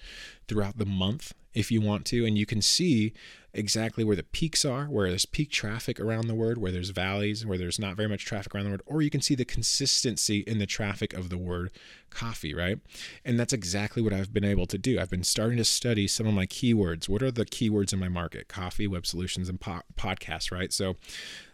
throughout 0.49 0.79
the 0.79 0.87
month, 0.87 1.35
if 1.53 1.71
you 1.71 1.81
want 1.81 2.05
to. 2.07 2.27
And 2.27 2.37
you 2.37 2.47
can 2.47 2.63
see 2.63 3.13
exactly 3.55 4.05
where 4.05 4.17
the 4.17 4.23
peaks 4.23 4.65
are, 4.65 4.85
where 4.87 5.09
there's 5.09 5.27
peak 5.27 5.51
traffic 5.51 6.01
around 6.01 6.27
the 6.27 6.35
word, 6.35 6.59
where 6.59 6.73
there's 6.73 6.91
valleys, 6.91 7.47
where 7.47 7.57
there's 7.57 7.79
not 7.79 7.97
very 7.97 8.09
much 8.09 8.25
traffic 8.25 8.55
around 8.55 8.65
the 8.65 8.71
word, 8.71 8.83
or 8.87 9.01
you 9.01 9.11
can 9.11 9.21
see 9.21 9.35
the 9.35 9.45
consistency 9.45 10.41
in 10.41 10.59
the 10.59 10.67
traffic 10.67 11.13
of 11.15 11.31
the 11.31 11.39
word 11.39 11.71
coffee, 12.11 12.55
right? 12.55 12.79
And 13.25 13.39
that's 13.39 13.53
exactly 13.53 14.03
what 14.03 14.13
I've 14.13 14.33
been 14.33 14.45
able 14.45 14.67
to 14.67 14.79
do. 14.79 15.01
I've 15.01 15.11
been 15.11 15.25
starting 15.25 15.59
to 15.59 15.65
study 15.65 16.07
some 16.07 16.27
of 16.27 16.35
my 16.35 16.47
keywords. 16.47 17.09
What 17.09 17.23
are 17.23 17.31
the 17.31 17.47
keywords 17.47 17.93
in 17.93 17.99
my 17.99 18.09
market? 18.09 18.49
Coffee, 18.49 18.87
web 18.87 19.07
solutions, 19.07 19.49
and 19.49 19.61
po- 19.61 19.83
podcasts, 19.97 20.51
right? 20.51 20.73
So 20.73 20.97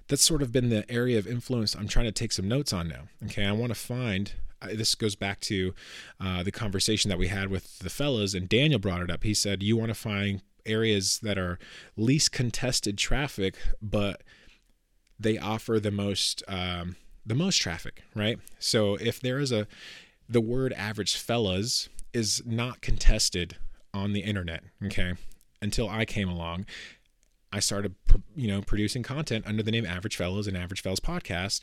that's 0.09 0.25
sort 0.25 0.43
of 0.43 0.53
been 0.53 0.71
the 0.71 0.91
area 0.91 1.19
of 1.19 1.27
influence 1.27 1.75
I'm 1.75 1.89
trying 1.89 2.07
to 2.07 2.13
take 2.13 2.33
some 2.33 2.49
notes 2.49 2.73
on 2.73 2.89
now. 2.89 3.09
Okay, 3.25 3.45
I 3.45 3.53
want 3.53 3.73
to 3.73 3.79
find 3.79 4.33
this 4.69 4.95
goes 4.95 5.15
back 5.15 5.41
to 5.41 5.75
uh, 6.21 6.43
the 6.43 6.53
conversation 6.53 7.09
that 7.09 7.19
we 7.19 7.29
had 7.29 7.49
with 7.49 7.79
the 7.79 7.91
fellas, 7.91 8.35
and 8.35 8.49
Daniel 8.49 8.79
brought 8.79 9.03
it 9.03 9.11
up. 9.11 9.25
He 9.25 9.35
said, 9.35 9.63
You 9.63 9.77
want 9.77 9.89
to 9.89 9.95
find 9.95 10.43
areas 10.67 11.19
that 11.23 11.39
are 11.39 11.59
least 11.97 12.33
contested 12.33 12.99
traffic, 12.99 13.57
but 13.81 14.23
they 15.19 15.39
offer 15.39 15.79
the 15.79 15.91
most 15.91 16.43
um, 16.49 16.97
the 17.25 17.35
most 17.35 17.59
traffic, 17.59 18.03
right? 18.15 18.39
So 18.59 18.97
if 18.97 19.21
there 19.21 19.39
is 19.39 19.53
a 19.53 19.67
the 20.29 20.41
word 20.41 20.73
average 20.75 21.17
fellas 21.17 21.89
is 22.13 22.43
not 22.47 22.81
contested 22.81 23.57
on 23.93 24.13
the 24.13 24.21
internet, 24.21 24.63
okay? 24.85 25.15
Until 25.63 25.89
I 25.89 26.05
came 26.05 26.29
along, 26.29 26.67
I 27.53 27.61
started 27.61 27.95
you 28.35 28.49
know 28.49 28.63
producing 28.63 29.03
content 29.03 29.47
under 29.47 29.63
the 29.63 29.71
name 29.71 29.87
Average 29.87 30.17
Fellas 30.17 30.47
and 30.47 30.57
Average 30.57 30.83
Fellas 30.83 31.01
podcast. 31.01 31.63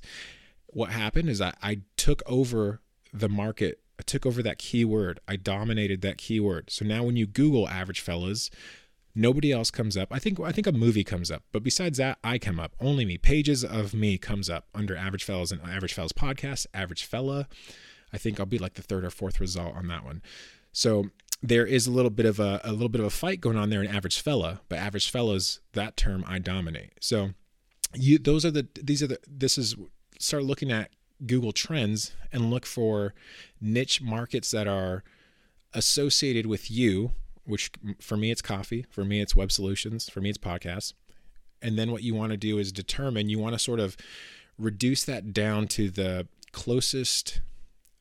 What 0.68 0.92
happened 0.92 1.30
is 1.30 1.42
I, 1.42 1.54
I 1.64 1.82
took 1.96 2.22
over 2.26 2.82
the 3.14 3.30
market. 3.30 3.80
I 4.00 4.04
took 4.04 4.26
over 4.26 4.44
that 4.44 4.60
keyword. 4.60 5.20
I 5.28 5.38
dominated 5.38 6.02
that 6.02 6.18
keyword. 6.18 6.70
So 6.70 6.86
now 6.86 7.04
when 7.04 7.16
you 7.16 7.26
Google 7.26 7.68
average 7.68 8.02
fellas, 8.02 8.52
nobody 9.18 9.52
else 9.52 9.72
comes 9.72 9.98
up. 9.98 10.10
I 10.12 10.20
think 10.20 10.40
I 10.40 10.52
think 10.52 10.68
a 10.68 10.72
movie 10.72 11.04
comes 11.04 11.32
up, 11.32 11.44
but 11.52 11.64
besides 11.64 11.98
that, 11.98 12.20
I 12.24 12.38
come 12.38 12.60
up. 12.60 12.76
Only 12.80 13.04
me. 13.04 13.18
Pages 13.18 13.64
of 13.64 13.94
me 13.94 14.18
comes 14.18 14.50
up 14.50 14.68
under 14.74 14.96
average 14.96 15.24
fellas 15.24 15.52
and 15.52 15.62
average 15.62 15.94
fellas 15.94 16.14
podcast, 16.14 16.68
average 16.74 17.04
fella. 17.04 17.48
I 18.14 18.18
think 18.18 18.40
I'll 18.40 18.46
be 18.46 18.60
like 18.60 18.76
the 18.76 18.82
third 18.82 19.04
or 19.04 19.10
fourth 19.10 19.40
result 19.40 19.76
on 19.76 19.88
that 19.88 20.06
one. 20.06 20.22
So 20.72 21.08
there 21.42 21.66
is 21.66 21.88
a 21.88 21.92
little 21.92 22.12
bit 22.12 22.26
of 22.26 22.40
a, 22.40 22.62
a 22.64 22.72
little 22.72 22.90
bit 22.90 23.02
of 23.02 23.08
a 23.08 23.12
fight 23.12 23.42
going 23.42 23.58
on 23.58 23.70
there 23.70 23.82
in 23.82 23.88
average 23.88 24.22
fella, 24.22 24.62
but 24.70 24.80
average 24.80 25.10
fellas, 25.10 25.60
that 25.74 25.98
term 25.98 26.24
I 26.28 26.40
dominate. 26.40 26.92
So 27.02 27.32
you 27.94 28.20
those 28.20 28.46
are 28.46 28.52
the 28.52 28.68
these 28.82 29.02
are 29.02 29.08
the 29.08 29.20
this 29.28 29.58
is 29.58 29.76
start 30.20 30.44
looking 30.44 30.72
at 30.72 30.92
Google 31.26 31.52
Trends 31.52 32.14
and 32.32 32.52
look 32.52 32.66
for 32.66 33.14
niche 33.60 34.02
markets 34.02 34.52
that 34.52 34.68
are 34.68 35.04
associated 35.74 36.46
with 36.46 36.70
you, 36.72 37.12
which 37.48 37.72
for 38.00 38.18
me 38.18 38.30
it's 38.30 38.42
coffee, 38.42 38.86
for 38.90 39.04
me 39.04 39.22
it's 39.22 39.36
web 39.36 39.52
solutions, 39.52 40.10
for 40.10 40.22
me 40.22 40.30
it's 40.30 40.38
podcasts. 40.38 40.94
And 41.62 41.78
then 41.78 41.92
what 41.92 42.04
you 42.04 42.14
want 42.14 42.32
to 42.32 42.38
do 42.38 42.60
is 42.60 42.72
determine, 42.72 43.30
you 43.30 43.40
want 43.40 43.54
to 43.54 43.60
sort 43.60 43.80
of 43.80 43.98
reduce 44.60 45.04
that 45.06 45.34
down 45.34 45.68
to 45.68 45.90
the 45.90 46.28
closest 46.52 47.42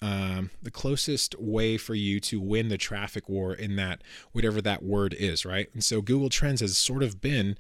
um, 0.03 0.51
the 0.63 0.71
closest 0.71 1.41
way 1.41 1.79
for 1.79 1.95
you 1.95 2.21
to 2.21 2.39
win 2.39 2.69
the 2.69 2.77
traffic 2.77 3.31
war 3.31 3.55
in 3.55 3.77
that 3.77 4.03
whatever 4.33 4.61
that 4.61 4.83
word 4.83 5.15
is, 5.19 5.47
right? 5.47 5.69
And 5.73 5.83
so 5.83 6.03
Google 6.03 6.29
Trends 6.29 6.61
has 6.61 6.77
sort 6.77 7.03
of 7.03 7.23
been 7.23 7.57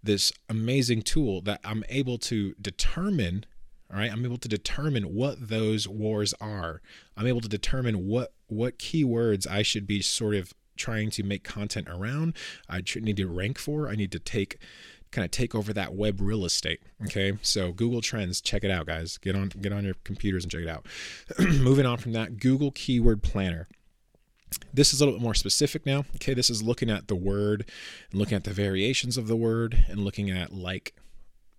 this 0.00 0.32
amazing 0.48 1.02
tool 1.02 1.40
that 1.42 1.60
I'm 1.64 1.82
able 1.88 2.16
to 2.18 2.54
determine 2.60 3.44
all 3.92 3.98
right, 3.98 4.12
I'm 4.12 4.24
able 4.24 4.38
to 4.38 4.48
determine 4.48 5.14
what 5.14 5.48
those 5.48 5.88
wars 5.88 6.32
are. 6.40 6.80
I'm 7.16 7.26
able 7.26 7.40
to 7.40 7.48
determine 7.48 8.06
what 8.06 8.32
what 8.46 8.78
keywords 8.78 9.48
I 9.48 9.62
should 9.62 9.86
be 9.86 10.00
sort 10.00 10.36
of 10.36 10.54
trying 10.80 11.10
to 11.10 11.22
make 11.22 11.44
content 11.44 11.88
around. 11.88 12.34
I 12.68 12.82
need 12.96 13.18
to 13.18 13.28
rank 13.28 13.58
for. 13.58 13.88
I 13.88 13.94
need 13.94 14.10
to 14.12 14.18
take 14.18 14.58
kind 15.12 15.24
of 15.24 15.30
take 15.30 15.54
over 15.54 15.72
that 15.72 15.94
web 15.94 16.20
real 16.20 16.44
estate. 16.44 16.80
Okay, 17.04 17.36
so 17.42 17.72
Google 17.72 18.00
Trends, 18.00 18.40
check 18.40 18.64
it 18.64 18.70
out, 18.70 18.86
guys. 18.86 19.18
Get 19.18 19.36
on 19.36 19.48
get 19.60 19.72
on 19.72 19.84
your 19.84 19.94
computers 20.04 20.44
and 20.44 20.50
check 20.50 20.62
it 20.62 20.68
out. 20.68 20.86
Moving 21.38 21.86
on 21.86 21.98
from 21.98 22.12
that, 22.12 22.38
Google 22.38 22.70
Keyword 22.70 23.22
Planner. 23.22 23.68
This 24.74 24.92
is 24.92 25.00
a 25.00 25.04
little 25.04 25.18
bit 25.18 25.22
more 25.22 25.34
specific 25.34 25.86
now. 25.86 26.04
Okay, 26.16 26.34
this 26.34 26.50
is 26.50 26.62
looking 26.62 26.90
at 26.90 27.06
the 27.06 27.14
word 27.14 27.70
and 28.10 28.18
looking 28.18 28.34
at 28.34 28.44
the 28.44 28.52
variations 28.52 29.16
of 29.16 29.28
the 29.28 29.36
word 29.36 29.84
and 29.88 30.00
looking 30.00 30.30
at 30.30 30.52
like 30.52 30.94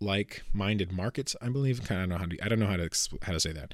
like-minded 0.02 0.92
markets. 0.92 1.36
I 1.42 1.50
believe. 1.50 1.84
Kind 1.84 2.02
of 2.02 2.10
know 2.10 2.18
how 2.18 2.26
to. 2.26 2.38
I 2.44 2.50
don't 2.50 2.60
know 2.60 2.68
how 2.68 2.78
to 2.78 2.90
how 3.22 3.34
to 3.34 3.40
say 3.40 3.52
that. 3.54 3.74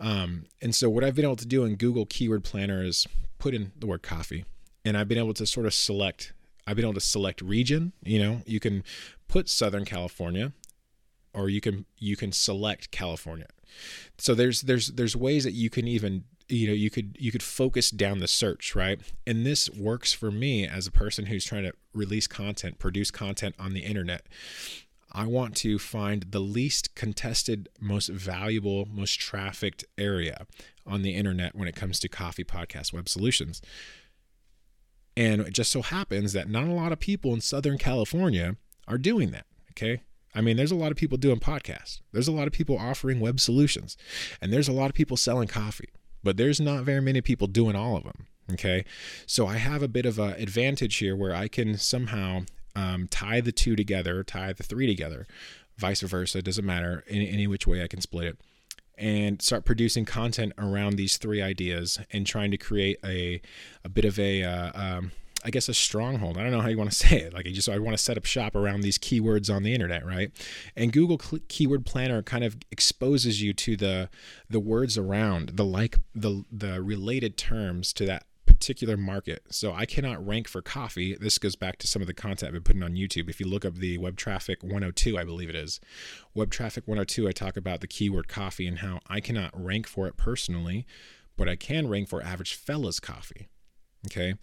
Um, 0.00 0.46
and 0.60 0.74
so 0.74 0.90
what 0.90 1.04
I've 1.04 1.14
been 1.14 1.24
able 1.24 1.36
to 1.36 1.46
do 1.46 1.64
in 1.64 1.76
Google 1.76 2.06
Keyword 2.06 2.44
Planner 2.44 2.84
is 2.84 3.06
put 3.38 3.54
in 3.54 3.72
the 3.78 3.86
word 3.86 4.02
coffee, 4.02 4.44
and 4.88 4.96
I've 4.96 5.08
been 5.08 5.18
able 5.18 5.34
to 5.34 5.46
sort 5.46 5.66
of 5.66 5.74
select. 5.74 6.32
I've 6.66 6.76
been 6.76 6.84
able 6.84 6.94
to 6.94 7.00
select 7.00 7.42
region. 7.42 7.92
You 8.02 8.18
know, 8.18 8.42
you 8.46 8.58
can 8.58 8.82
put 9.28 9.48
Southern 9.48 9.84
California, 9.84 10.52
or 11.34 11.48
you 11.48 11.60
can 11.60 11.84
you 11.98 12.16
can 12.16 12.32
select 12.32 12.90
California. 12.90 13.48
So 14.16 14.34
there's 14.34 14.62
there's 14.62 14.88
there's 14.88 15.14
ways 15.14 15.44
that 15.44 15.52
you 15.52 15.68
can 15.68 15.86
even 15.86 16.24
you 16.48 16.66
know 16.66 16.72
you 16.72 16.88
could 16.88 17.16
you 17.20 17.30
could 17.30 17.42
focus 17.42 17.90
down 17.90 18.20
the 18.20 18.26
search 18.26 18.74
right 18.74 18.98
and 19.26 19.44
this 19.44 19.68
works 19.68 20.14
for 20.14 20.30
me 20.30 20.66
as 20.66 20.86
a 20.86 20.90
person 20.90 21.26
who's 21.26 21.44
trying 21.44 21.64
to 21.64 21.72
release 21.92 22.26
content 22.26 22.78
produce 22.78 23.10
content 23.10 23.54
on 23.58 23.74
the 23.74 23.80
internet 23.80 24.24
I 25.12 25.26
want 25.26 25.56
to 25.56 25.78
find 25.78 26.26
the 26.30 26.40
least 26.40 26.94
contested, 26.94 27.68
most 27.80 28.08
valuable, 28.08 28.86
most 28.86 29.18
trafficked 29.18 29.84
area 29.96 30.46
on 30.86 31.02
the 31.02 31.14
internet 31.14 31.54
when 31.54 31.66
it 31.66 31.74
comes 31.74 31.98
to 32.00 32.08
coffee 32.08 32.44
podcast 32.44 32.92
web 32.92 33.08
solutions. 33.08 33.62
And 35.18 35.40
it 35.40 35.52
just 35.52 35.72
so 35.72 35.82
happens 35.82 36.32
that 36.32 36.48
not 36.48 36.68
a 36.68 36.72
lot 36.72 36.92
of 36.92 37.00
people 37.00 37.34
in 37.34 37.40
Southern 37.40 37.76
California 37.76 38.54
are 38.86 38.98
doing 38.98 39.32
that. 39.32 39.46
Okay. 39.72 40.02
I 40.32 40.40
mean, 40.40 40.56
there's 40.56 40.70
a 40.70 40.76
lot 40.76 40.92
of 40.92 40.96
people 40.96 41.18
doing 41.18 41.40
podcasts, 41.40 42.00
there's 42.12 42.28
a 42.28 42.32
lot 42.32 42.46
of 42.46 42.52
people 42.52 42.78
offering 42.78 43.18
web 43.18 43.40
solutions, 43.40 43.96
and 44.40 44.52
there's 44.52 44.68
a 44.68 44.72
lot 44.72 44.90
of 44.90 44.94
people 44.94 45.16
selling 45.16 45.48
coffee, 45.48 45.88
but 46.22 46.36
there's 46.36 46.60
not 46.60 46.84
very 46.84 47.00
many 47.00 47.20
people 47.20 47.48
doing 47.48 47.74
all 47.74 47.96
of 47.96 48.04
them. 48.04 48.26
Okay. 48.52 48.84
So 49.26 49.48
I 49.48 49.56
have 49.56 49.82
a 49.82 49.88
bit 49.88 50.06
of 50.06 50.20
an 50.20 50.34
advantage 50.34 50.96
here 50.96 51.16
where 51.16 51.34
I 51.34 51.48
can 51.48 51.76
somehow 51.76 52.42
um, 52.76 53.08
tie 53.08 53.40
the 53.40 53.52
two 53.52 53.74
together, 53.74 54.22
tie 54.22 54.52
the 54.52 54.62
three 54.62 54.86
together, 54.86 55.26
vice 55.76 56.02
versa. 56.02 56.38
It 56.38 56.44
doesn't 56.44 56.64
matter 56.64 57.02
any, 57.08 57.28
any 57.28 57.46
which 57.48 57.66
way 57.66 57.82
I 57.82 57.88
can 57.88 58.00
split 58.00 58.26
it, 58.26 58.38
and 58.98 59.40
start 59.40 59.64
producing 59.64 60.04
content 60.04 60.52
around 60.58 60.96
these 60.96 61.16
three 61.16 61.40
ideas 61.40 61.98
and 62.12 62.26
trying 62.26 62.50
to 62.50 62.56
create 62.56 62.98
a 63.04 63.40
a 63.84 63.88
bit 63.88 64.04
of 64.04 64.18
a 64.18 64.42
uh, 64.42 64.70
um, 64.74 65.12
I 65.44 65.50
guess 65.50 65.68
a 65.68 65.74
stronghold. 65.74 66.36
I 66.36 66.42
don't 66.42 66.50
know 66.50 66.60
how 66.60 66.68
you 66.68 66.78
want 66.78 66.90
to 66.90 66.96
say 67.08 67.20
it. 67.20 67.32
Like 67.32 67.46
I 67.46 67.50
just 67.50 67.68
I 67.68 67.78
want 67.78 67.96
to 67.96 68.02
set 68.02 68.16
up 68.16 68.24
shop 68.24 68.54
around 68.54 68.80
these 68.80 68.98
keywords 68.98 69.54
on 69.54 69.62
the 69.62 69.72
internet, 69.72 70.04
right? 70.04 70.30
And 70.76 70.92
Google 70.92 71.18
Keyword 71.48 71.86
Planner 71.86 72.22
kind 72.22 72.44
of 72.44 72.56
exposes 72.70 73.42
you 73.42 73.52
to 73.54 73.76
the 73.76 74.08
the 74.50 74.60
words 74.60 74.98
around 74.98 75.50
the 75.54 75.64
like 75.64 75.98
the 76.14 76.44
the 76.50 76.82
related 76.82 77.36
terms 77.36 77.92
to 77.94 78.06
that 78.06 78.24
particular 78.58 78.96
market. 78.96 79.42
So 79.50 79.72
I 79.72 79.86
cannot 79.86 80.26
rank 80.26 80.48
for 80.48 80.60
coffee. 80.60 81.16
This 81.18 81.38
goes 81.38 81.54
back 81.54 81.78
to 81.78 81.86
some 81.86 82.02
of 82.02 82.08
the 82.08 82.14
content 82.14 82.48
I've 82.48 82.54
been 82.54 82.62
putting 82.64 82.82
on 82.82 82.96
YouTube. 82.96 83.30
If 83.30 83.38
you 83.38 83.46
look 83.46 83.64
up 83.64 83.76
the 83.76 83.98
Web 83.98 84.16
Traffic 84.16 84.64
102, 84.64 85.16
I 85.16 85.22
believe 85.22 85.48
it 85.48 85.54
is 85.54 85.78
Web 86.34 86.50
Traffic 86.50 86.88
102, 86.88 87.28
I 87.28 87.32
talk 87.32 87.56
about 87.56 87.80
the 87.80 87.86
keyword 87.86 88.26
coffee 88.26 88.66
and 88.66 88.80
how 88.80 88.98
I 89.06 89.20
cannot 89.20 89.52
rank 89.54 89.86
for 89.86 90.08
it 90.08 90.16
personally, 90.16 90.86
but 91.36 91.48
I 91.48 91.54
can 91.54 91.88
rank 91.88 92.08
for 92.08 92.20
average 92.20 92.54
fellas 92.54 92.98
coffee. 92.98 93.46
Okay. 94.06 94.34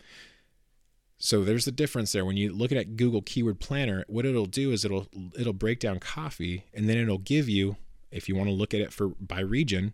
So 1.18 1.44
there's 1.44 1.66
the 1.66 1.72
difference 1.72 2.14
there. 2.14 2.26
When 2.26 2.38
you 2.38 2.54
look 2.54 2.72
at 2.72 2.96
Google 2.96 3.22
Keyword 3.22 3.60
Planner, 3.60 4.06
what 4.08 4.26
it'll 4.26 4.46
do 4.46 4.72
is 4.72 4.86
it'll 4.86 5.08
it'll 5.38 5.54
break 5.54 5.82
down 5.82 6.00
coffee 6.00 6.64
and 6.74 6.88
then 6.88 6.98
it'll 6.98 7.18
give 7.18 7.50
you, 7.50 7.76
if 8.12 8.30
you 8.30 8.36
want 8.36 8.48
to 8.48 8.56
look 8.56 8.74
at 8.74 8.82
it 8.82 8.94
for 8.94 9.10
by 9.10 9.42
region, 9.42 9.94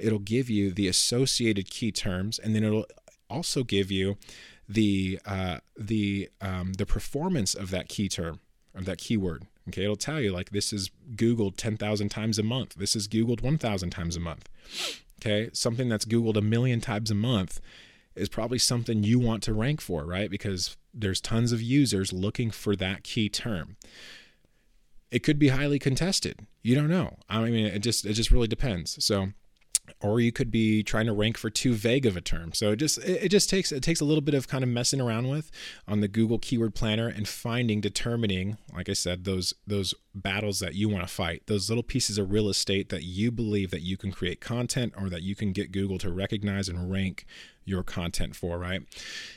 it'll 0.00 0.18
give 0.18 0.48
you 0.48 0.72
the 0.72 0.88
associated 0.88 1.70
key 1.70 1.92
terms 1.92 2.38
and 2.38 2.54
then 2.54 2.64
it'll 2.64 2.86
also 3.30 3.64
give 3.64 3.90
you 3.90 4.16
the 4.68 5.18
uh, 5.26 5.58
the 5.76 6.28
um, 6.40 6.74
the 6.74 6.86
performance 6.86 7.54
of 7.54 7.70
that 7.70 7.88
key 7.88 8.08
term 8.08 8.40
of 8.74 8.84
that 8.84 8.98
keyword. 8.98 9.46
Okay, 9.68 9.84
it'll 9.84 9.96
tell 9.96 10.20
you 10.20 10.32
like 10.32 10.50
this 10.50 10.72
is 10.72 10.90
Googled 11.14 11.56
ten 11.56 11.76
thousand 11.76 12.10
times 12.10 12.38
a 12.38 12.42
month. 12.42 12.74
This 12.74 12.94
is 12.94 13.08
Googled 13.08 13.42
one 13.42 13.58
thousand 13.58 13.90
times 13.90 14.16
a 14.16 14.20
month. 14.20 14.48
Okay, 15.20 15.50
something 15.52 15.88
that's 15.88 16.04
Googled 16.04 16.36
a 16.36 16.42
million 16.42 16.80
times 16.80 17.10
a 17.10 17.14
month 17.14 17.60
is 18.14 18.28
probably 18.28 18.58
something 18.58 19.02
you 19.02 19.18
want 19.18 19.42
to 19.44 19.54
rank 19.54 19.80
for, 19.80 20.04
right? 20.04 20.30
Because 20.30 20.76
there's 20.92 21.20
tons 21.20 21.52
of 21.52 21.62
users 21.62 22.12
looking 22.12 22.50
for 22.50 22.74
that 22.76 23.04
key 23.04 23.28
term. 23.28 23.76
It 25.10 25.22
could 25.22 25.38
be 25.38 25.48
highly 25.48 25.78
contested. 25.78 26.46
You 26.62 26.74
don't 26.74 26.88
know. 26.88 27.18
I 27.28 27.40
mean, 27.44 27.66
it 27.66 27.80
just 27.80 28.04
it 28.06 28.14
just 28.14 28.30
really 28.30 28.48
depends. 28.48 29.02
So 29.04 29.28
or 30.02 30.20
you 30.20 30.32
could 30.32 30.50
be 30.50 30.82
trying 30.82 31.06
to 31.06 31.12
rank 31.12 31.36
for 31.36 31.50
too 31.50 31.74
vague 31.74 32.06
of 32.06 32.16
a 32.16 32.20
term. 32.20 32.52
So 32.54 32.72
it 32.72 32.76
just 32.76 32.98
it 32.98 33.28
just 33.28 33.50
takes 33.50 33.70
it 33.70 33.82
takes 33.82 34.00
a 34.00 34.04
little 34.04 34.22
bit 34.22 34.34
of 34.34 34.48
kind 34.48 34.64
of 34.64 34.70
messing 34.70 35.00
around 35.00 35.28
with 35.28 35.50
on 35.86 36.00
the 36.00 36.08
Google 36.08 36.38
Keyword 36.38 36.74
Planner 36.74 37.08
and 37.08 37.28
finding 37.28 37.80
determining, 37.80 38.56
like 38.74 38.88
I 38.88 38.94
said, 38.94 39.24
those 39.24 39.54
those 39.66 39.94
battles 40.14 40.58
that 40.60 40.74
you 40.74 40.88
want 40.88 41.06
to 41.06 41.12
fight, 41.12 41.42
those 41.46 41.68
little 41.68 41.82
pieces 41.82 42.18
of 42.18 42.32
real 42.32 42.48
estate 42.48 42.88
that 42.88 43.04
you 43.04 43.30
believe 43.30 43.70
that 43.70 43.82
you 43.82 43.96
can 43.96 44.10
create 44.10 44.40
content 44.40 44.94
or 44.96 45.08
that 45.10 45.22
you 45.22 45.34
can 45.34 45.52
get 45.52 45.72
Google 45.72 45.98
to 45.98 46.10
recognize 46.10 46.68
and 46.68 46.90
rank 46.90 47.26
your 47.64 47.82
content 47.82 48.34
for, 48.34 48.58
right? 48.58 48.82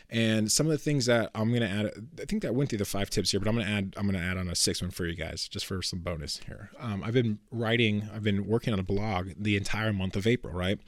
And 0.10 0.52
some 0.52 0.66
of 0.66 0.72
the 0.72 0.78
things 0.78 1.06
that 1.06 1.30
I'm 1.36 1.52
to 1.54 1.68
add, 1.68 1.92
I 2.20 2.26
think 2.26 2.42
that 2.44 2.56
went 2.56 2.70
through 2.70 2.80
the 2.80 2.86
five 2.86 3.10
tips 3.10 3.32
here, 3.32 3.40
but 3.40 3.50
I'm 3.50 3.58
to 3.58 3.64
add, 3.64 3.94
I'm 3.98 4.12
to 4.12 4.18
add 4.18 4.38
on 4.38 4.48
a 4.48 4.56
sixth 4.56 4.82
one 4.82 4.92
for 4.92 5.06
you 5.06 5.16
guys, 5.16 5.48
just 5.48 5.66
for 5.66 5.82
some 5.82 6.00
bonus 6.00 6.38
here. 6.38 6.72
Um, 6.80 7.04
I've 7.04 7.14
been 7.14 7.40
writing, 7.52 8.10
I've 8.14 8.24
been 8.24 8.48
working 8.48 8.74
on 8.74 8.80
a 8.80 8.84
blog 8.84 9.32
the 9.38 9.58
entire 9.58 9.94
month 9.94 10.16
of 10.16 10.26
April, 10.26 10.54
right? 10.54 10.80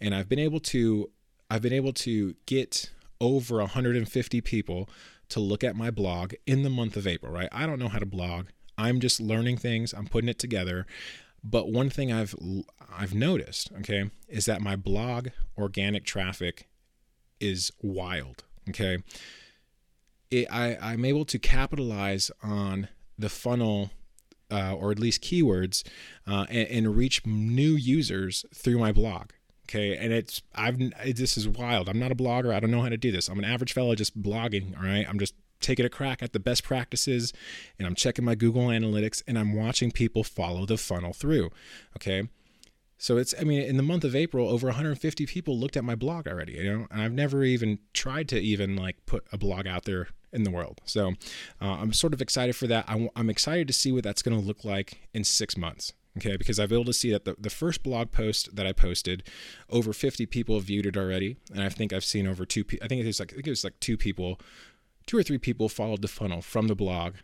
And 0.00 0.14
I've 0.14 0.28
been 0.28 0.38
able 0.38 0.60
to, 0.60 1.10
I've 1.50 1.62
been 1.62 1.72
able 1.72 1.92
to 1.94 2.34
get 2.46 2.90
over 3.20 3.58
150 3.58 4.40
people 4.40 4.88
to 5.28 5.40
look 5.40 5.62
at 5.62 5.76
my 5.76 5.90
blog 5.90 6.34
in 6.46 6.62
the 6.62 6.70
month 6.70 6.96
of 6.96 7.06
April, 7.06 7.32
right? 7.32 7.48
I 7.52 7.66
don't 7.66 7.78
know 7.78 7.88
how 7.88 7.98
to 7.98 8.06
blog. 8.06 8.46
I'm 8.76 9.00
just 9.00 9.20
learning 9.20 9.58
things. 9.58 9.92
I'm 9.92 10.06
putting 10.06 10.28
it 10.28 10.38
together. 10.38 10.86
But 11.44 11.70
one 11.70 11.90
thing 11.90 12.12
I've 12.12 12.34
I've 12.96 13.14
noticed, 13.14 13.70
okay, 13.80 14.10
is 14.28 14.46
that 14.46 14.60
my 14.60 14.76
blog 14.76 15.28
organic 15.56 16.04
traffic 16.04 16.68
is 17.40 17.72
wild. 17.82 18.44
Okay. 18.68 18.98
It, 20.30 20.46
I, 20.50 20.76
I'm 20.80 21.04
able 21.04 21.24
to 21.26 21.38
capitalize 21.38 22.30
on 22.42 22.88
the 23.18 23.28
funnel 23.28 23.90
uh, 24.50 24.74
or 24.74 24.90
at 24.90 24.98
least 24.98 25.22
keywords 25.22 25.86
uh, 26.26 26.46
and, 26.48 26.68
and, 26.68 26.96
reach 26.96 27.26
new 27.26 27.72
users 27.72 28.46
through 28.54 28.78
my 28.78 28.92
blog. 28.92 29.30
Okay. 29.68 29.96
And 29.96 30.12
it's, 30.12 30.42
I've, 30.54 30.78
this 30.78 31.36
is 31.36 31.46
wild. 31.46 31.88
I'm 31.88 31.98
not 31.98 32.12
a 32.12 32.14
blogger. 32.14 32.54
I 32.54 32.60
don't 32.60 32.70
know 32.70 32.80
how 32.80 32.88
to 32.88 32.96
do 32.96 33.12
this. 33.12 33.28
I'm 33.28 33.38
an 33.38 33.44
average 33.44 33.74
fellow 33.74 33.94
just 33.94 34.20
blogging. 34.22 34.76
All 34.76 34.84
right. 34.84 35.06
I'm 35.06 35.18
just 35.18 35.34
taking 35.60 35.84
a 35.84 35.90
crack 35.90 36.22
at 36.22 36.32
the 36.32 36.40
best 36.40 36.64
practices 36.64 37.32
and 37.78 37.86
I'm 37.86 37.94
checking 37.94 38.24
my 38.24 38.34
Google 38.34 38.68
Analytics 38.68 39.22
and 39.26 39.38
I'm 39.38 39.54
watching 39.54 39.90
people 39.90 40.24
follow 40.24 40.64
the 40.64 40.78
funnel 40.78 41.12
through. 41.12 41.50
Okay. 41.96 42.28
So 42.98 43.16
it's, 43.16 43.32
I 43.40 43.44
mean, 43.44 43.62
in 43.62 43.76
the 43.76 43.82
month 43.82 44.02
of 44.04 44.16
April, 44.16 44.48
over 44.48 44.66
150 44.66 45.24
people 45.26 45.56
looked 45.56 45.76
at 45.76 45.84
my 45.84 45.94
blog 45.94 46.26
already, 46.26 46.54
you 46.54 46.64
know, 46.64 46.86
and 46.90 47.00
I've 47.00 47.12
never 47.12 47.44
even 47.44 47.78
tried 47.94 48.28
to 48.30 48.40
even 48.40 48.74
like 48.74 48.96
put 49.06 49.24
a 49.32 49.38
blog 49.38 49.68
out 49.68 49.84
there 49.84 50.08
in 50.32 50.42
the 50.42 50.50
world. 50.50 50.80
So 50.84 51.14
uh, 51.60 51.76
I'm 51.80 51.92
sort 51.92 52.12
of 52.12 52.20
excited 52.20 52.56
for 52.56 52.66
that. 52.66 52.84
I, 52.88 53.08
am 53.16 53.30
excited 53.30 53.68
to 53.68 53.72
see 53.72 53.92
what 53.92 54.02
that's 54.02 54.20
going 54.20 54.38
to 54.38 54.44
look 54.44 54.64
like 54.64 55.08
in 55.14 55.24
six 55.24 55.56
months. 55.56 55.92
Okay, 56.16 56.36
because 56.36 56.58
I've 56.58 56.70
been 56.70 56.78
able 56.78 56.86
to 56.86 56.92
see 56.92 57.12
that 57.12 57.24
the, 57.24 57.36
the 57.38 57.50
first 57.50 57.84
blog 57.84 58.10
post 58.10 58.56
that 58.56 58.66
I 58.66 58.72
posted, 58.72 59.22
over 59.70 59.92
50 59.92 60.26
people 60.26 60.58
viewed 60.58 60.84
it 60.84 60.96
already, 60.96 61.36
and 61.52 61.62
I 61.62 61.68
think 61.68 61.92
I've 61.92 62.02
seen 62.02 62.26
over 62.26 62.44
two. 62.44 62.64
I 62.82 62.88
think 62.88 63.02
it 63.02 63.06
was 63.06 63.20
like 63.20 63.32
I 63.32 63.36
think 63.36 63.46
it 63.46 63.50
was 63.50 63.62
like 63.62 63.78
two 63.78 63.96
people, 63.96 64.40
two 65.06 65.16
or 65.16 65.22
three 65.22 65.38
people 65.38 65.68
followed 65.68 66.02
the 66.02 66.08
funnel 66.08 66.42
from 66.42 66.66
the 66.66 66.74
blog 66.74 67.14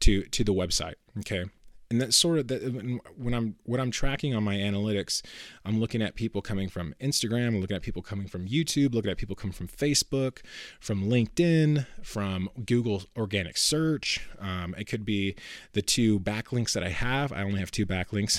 to 0.00 0.22
to 0.22 0.42
the 0.42 0.52
website. 0.52 0.94
Okay, 1.20 1.44
and 1.90 2.00
that's 2.00 2.16
sort 2.16 2.38
of 2.38 2.48
that 2.48 3.00
when 3.16 3.34
i'm 3.34 3.56
what 3.64 3.80
i'm 3.80 3.90
tracking 3.90 4.34
on 4.34 4.42
my 4.42 4.56
analytics 4.56 5.22
i'm 5.64 5.80
looking 5.80 6.02
at 6.02 6.14
people 6.14 6.42
coming 6.42 6.68
from 6.68 6.94
instagram 7.00 7.48
i'm 7.48 7.60
looking 7.60 7.76
at 7.76 7.82
people 7.82 8.02
coming 8.02 8.26
from 8.26 8.46
youtube 8.46 8.94
looking 8.94 9.10
at 9.10 9.16
people 9.16 9.36
coming 9.36 9.52
from 9.52 9.68
facebook 9.68 10.40
from 10.80 11.04
linkedin 11.04 11.86
from 12.02 12.48
google 12.64 13.02
organic 13.16 13.56
search. 13.56 14.26
Um, 14.38 14.74
it 14.78 14.84
could 14.84 15.04
be 15.04 15.34
the 15.72 15.82
two 15.82 16.20
backlinks 16.20 16.72
that 16.72 16.82
i 16.82 16.88
have. 16.88 17.32
I 17.32 17.42
only 17.42 17.60
have 17.60 17.70
two 17.70 17.86
backlinks 17.86 18.36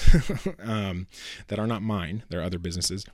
um, 0.67 1.07
that 1.47 1.59
are 1.59 1.67
not 1.67 1.81
mine. 1.81 2.23
They're 2.29 2.41
other 2.41 2.59
businesses. 2.59 3.05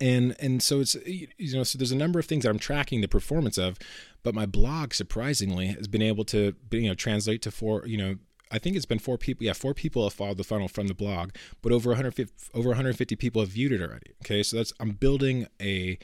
And 0.00 0.34
and 0.40 0.62
so 0.62 0.80
it's 0.80 0.96
you 1.06 1.28
know 1.38 1.62
so 1.62 1.78
there's 1.78 1.92
a 1.92 1.96
number 1.96 2.18
of 2.18 2.26
things 2.26 2.42
that 2.42 2.50
I'm 2.50 2.58
tracking 2.58 3.00
the 3.00 3.08
performance 3.08 3.56
of, 3.56 3.78
but 4.24 4.34
my 4.34 4.44
blog 4.44 4.92
surprisingly 4.92 5.68
has 5.68 5.86
been 5.86 6.02
able 6.02 6.24
to 6.26 6.54
you 6.70 6.88
know 6.88 6.94
translate 6.94 7.40
to 7.42 7.50
four 7.50 7.86
you 7.86 7.96
know 7.96 8.16
I 8.50 8.58
think 8.58 8.76
it's 8.76 8.86
been 8.86 8.98
four 8.98 9.18
people. 9.18 9.44
Yeah, 9.44 9.52
four 9.52 9.74
people 9.74 10.04
have 10.04 10.12
followed 10.12 10.38
the 10.38 10.44
funnel 10.44 10.68
from 10.68 10.86
the 10.86 10.94
blog, 10.94 11.30
but 11.62 11.72
over 11.72 11.90
150 11.90 12.32
over 12.54 12.68
150 12.70 13.16
people 13.16 13.42
have 13.42 13.50
viewed 13.50 13.72
it 13.72 13.82
already. 13.82 14.12
Okay, 14.24 14.42
so 14.42 14.56
that's 14.56 14.72
I'm 14.80 14.92
building 14.92 15.46
a 15.60 15.98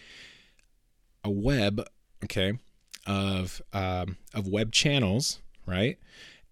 a 1.25 1.31
web. 1.31 1.87
Okay, 2.25 2.59
of 3.07 3.63
um, 3.73 4.17
of 4.35 4.47
web 4.49 4.73
channels, 4.73 5.41
right? 5.67 5.99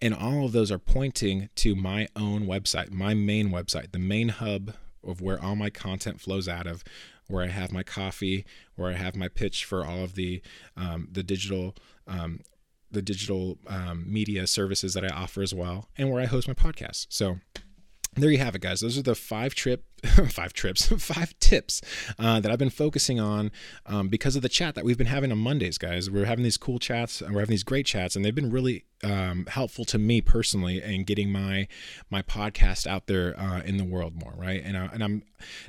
And 0.01 0.13
all 0.15 0.45
of 0.45 0.51
those 0.51 0.71
are 0.71 0.79
pointing 0.79 1.49
to 1.55 1.75
my 1.75 2.07
own 2.15 2.47
website, 2.47 2.91
my 2.91 3.13
main 3.13 3.49
website, 3.49 3.91
the 3.91 3.99
main 3.99 4.29
hub 4.29 4.73
of 5.03 5.21
where 5.21 5.41
all 5.41 5.55
my 5.55 5.69
content 5.69 6.19
flows 6.19 6.47
out 6.47 6.65
of, 6.65 6.83
where 7.27 7.43
I 7.43 7.47
have 7.47 7.71
my 7.71 7.83
coffee, 7.83 8.45
where 8.75 8.89
I 8.89 8.95
have 8.95 9.15
my 9.15 9.27
pitch 9.27 9.63
for 9.63 9.85
all 9.85 10.03
of 10.03 10.15
the 10.15 10.41
um, 10.75 11.07
the 11.11 11.23
digital 11.23 11.75
um, 12.07 12.41
the 12.91 13.01
digital 13.01 13.57
um, 13.67 14.05
media 14.07 14.47
services 14.47 14.93
that 14.93 15.03
I 15.03 15.09
offer 15.09 15.41
as 15.41 15.53
well, 15.53 15.89
and 15.97 16.11
where 16.11 16.21
I 16.21 16.25
host 16.25 16.47
my 16.47 16.53
podcast. 16.53 17.07
So 17.09 17.39
there 18.15 18.29
you 18.29 18.39
have 18.39 18.55
it, 18.55 18.61
guys. 18.61 18.81
Those 18.81 18.97
are 18.97 19.01
the 19.01 19.15
five 19.15 19.55
trip, 19.55 19.85
five 20.29 20.53
trips, 20.53 20.87
five 21.03 21.37
tips 21.39 21.81
uh, 22.19 22.39
that 22.41 22.51
I've 22.51 22.59
been 22.59 22.69
focusing 22.69 23.19
on 23.19 23.51
um, 23.85 24.09
because 24.09 24.35
of 24.35 24.41
the 24.41 24.49
chat 24.49 24.75
that 24.75 24.83
we've 24.83 24.97
been 24.97 25.07
having 25.07 25.31
on 25.31 25.37
Mondays, 25.37 25.77
guys. 25.77 26.09
We're 26.09 26.25
having 26.25 26.43
these 26.43 26.57
cool 26.57 26.79
chats 26.79 27.21
and 27.21 27.33
we're 27.33 27.41
having 27.41 27.53
these 27.53 27.63
great 27.63 27.85
chats, 27.85 28.15
and 28.15 28.25
they've 28.25 28.35
been 28.35 28.51
really 28.51 28.85
um, 29.03 29.45
helpful 29.47 29.85
to 29.85 29.97
me 29.97 30.21
personally 30.21 30.81
in 30.81 31.03
getting 31.03 31.31
my 31.31 31.67
my 32.09 32.21
podcast 32.21 32.87
out 32.87 33.07
there 33.07 33.39
uh, 33.39 33.61
in 33.61 33.77
the 33.77 33.83
world 33.83 34.21
more, 34.21 34.33
right? 34.35 34.61
And 34.63 34.77
I, 34.77 34.85
and 34.93 35.03
I'm 35.03 35.23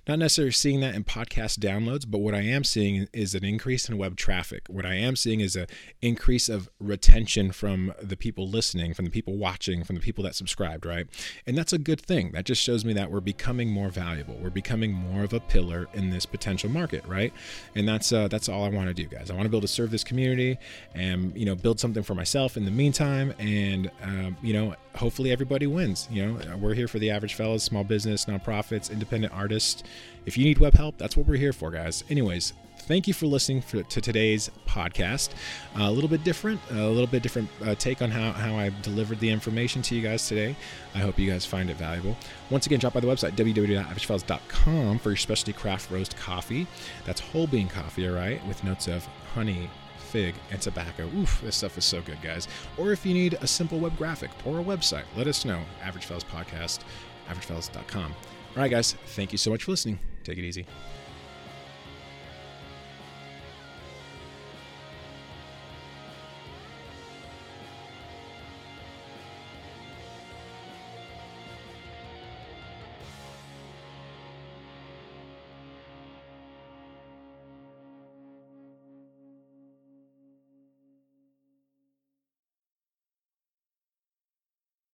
not 0.06 0.18
necessarily 0.18 0.52
seeing 0.52 0.80
that 0.80 0.94
in 0.94 1.04
podcast 1.04 1.58
downloads, 1.58 2.04
but 2.08 2.18
what 2.18 2.34
I 2.34 2.42
am 2.42 2.64
seeing 2.64 3.08
is 3.12 3.34
an 3.34 3.44
increase 3.44 3.88
in 3.88 3.98
web 3.98 4.16
traffic. 4.16 4.62
What 4.68 4.84
I 4.84 4.94
am 4.94 5.16
seeing 5.16 5.40
is 5.40 5.56
an 5.56 5.66
increase 6.00 6.48
of 6.48 6.68
retention 6.78 7.52
from 7.52 7.94
the 8.02 8.16
people 8.16 8.48
listening, 8.48 8.94
from 8.94 9.06
the 9.06 9.10
people 9.10 9.36
watching, 9.36 9.84
from 9.84 9.96
the 9.96 10.02
people 10.02 10.24
that 10.24 10.34
subscribed, 10.34 10.84
right? 10.84 11.06
And 11.46 11.56
that's 11.56 11.72
a 11.72 11.78
good 11.78 12.00
thing. 12.00 12.32
That 12.32 12.44
just 12.44 12.62
shows 12.62 12.84
me 12.84 12.92
that 12.94 13.10
we're 13.10 13.20
becoming 13.20 13.70
more 13.70 13.88
valuable. 13.88 14.38
We're 14.42 14.50
becoming 14.50 14.92
more 14.92 15.24
of 15.24 15.32
a 15.32 15.40
pillar 15.40 15.88
in 15.94 16.10
this 16.10 16.26
potential 16.26 16.70
market, 16.70 17.04
right? 17.06 17.32
And 17.74 17.88
that's 17.88 18.12
uh, 18.12 18.28
that's 18.28 18.48
all 18.48 18.64
I 18.64 18.68
want 18.68 18.88
to 18.88 18.94
do, 18.94 19.06
guys. 19.06 19.30
I 19.30 19.34
want 19.34 19.44
to 19.44 19.50
be 19.50 19.56
able 19.56 19.62
to 19.62 19.68
serve 19.68 19.90
this 19.90 20.04
community 20.04 20.58
and 20.94 21.36
you 21.36 21.46
know 21.46 21.54
build 21.54 21.80
something 21.80 22.02
for 22.02 22.14
myself 22.14 22.56
in 22.56 22.64
the 22.64 22.70
meantime, 22.70 23.21
and 23.38 23.90
um, 24.02 24.36
you 24.42 24.52
know 24.52 24.74
hopefully 24.96 25.32
everybody 25.32 25.66
wins. 25.66 26.08
You 26.10 26.26
know, 26.26 26.56
we're 26.56 26.74
here 26.74 26.88
for 26.88 26.98
the 26.98 27.10
average 27.10 27.34
fellows, 27.34 27.62
small 27.62 27.84
business, 27.84 28.26
nonprofits, 28.26 28.90
independent 28.90 29.32
artists. 29.32 29.82
If 30.26 30.36
you 30.36 30.44
need 30.44 30.58
web 30.58 30.74
help, 30.74 30.98
that's 30.98 31.16
what 31.16 31.26
we're 31.26 31.36
here 31.36 31.52
for, 31.52 31.70
guys. 31.70 32.04
Anyways, 32.10 32.52
thank 32.82 33.08
you 33.08 33.14
for 33.14 33.26
listening 33.26 33.62
for, 33.62 33.82
to 33.82 34.00
today's 34.00 34.50
podcast. 34.66 35.30
Uh, 35.78 35.84
a 35.84 35.90
little 35.90 36.10
bit 36.10 36.24
different, 36.24 36.60
a 36.70 36.88
little 36.88 37.06
bit 37.06 37.22
different 37.22 37.48
uh, 37.64 37.74
take 37.74 38.02
on 38.02 38.10
how, 38.10 38.32
how 38.32 38.54
I 38.54 38.70
delivered 38.82 39.20
the 39.20 39.30
information 39.30 39.82
to 39.82 39.94
you 39.94 40.02
guys 40.02 40.26
today. 40.28 40.54
I 40.94 40.98
hope 40.98 41.18
you 41.18 41.30
guys 41.30 41.46
find 41.46 41.70
it 41.70 41.76
valuable. 41.76 42.16
Once 42.50 42.66
again, 42.66 42.78
drop 42.78 42.92
by 42.92 43.00
the 43.00 43.06
website, 43.06 43.32
www.averagefellas.com 43.32 44.98
for 44.98 45.10
your 45.10 45.16
specialty 45.16 45.52
craft 45.52 45.90
roast 45.90 46.16
coffee. 46.16 46.66
That's 47.04 47.20
whole 47.20 47.46
bean 47.46 47.68
coffee, 47.68 48.08
all 48.08 48.14
right, 48.14 48.44
with 48.46 48.62
notes 48.64 48.88
of 48.88 49.06
honey, 49.34 49.70
fig, 50.12 50.34
and 50.50 50.60
tobacco. 50.60 51.08
Oof, 51.16 51.40
this 51.40 51.56
stuff 51.56 51.78
is 51.78 51.84
so 51.84 52.02
good, 52.02 52.20
guys. 52.22 52.46
Or 52.76 52.92
if 52.92 53.06
you 53.06 53.14
need 53.14 53.38
a 53.40 53.46
simple 53.46 53.80
web 53.80 53.96
graphic 53.96 54.30
or 54.44 54.60
a 54.60 54.64
website, 54.64 55.04
let 55.16 55.26
us 55.26 55.44
know. 55.44 55.60
Average 55.82 56.06
Podcast, 56.06 56.80
averagefellas.com. 57.28 58.14
All 58.54 58.62
right, 58.62 58.70
guys, 58.70 58.92
thank 58.92 59.32
you 59.32 59.38
so 59.38 59.50
much 59.50 59.64
for 59.64 59.70
listening. 59.70 59.98
Take 60.22 60.38
it 60.38 60.44
easy. 60.44 60.66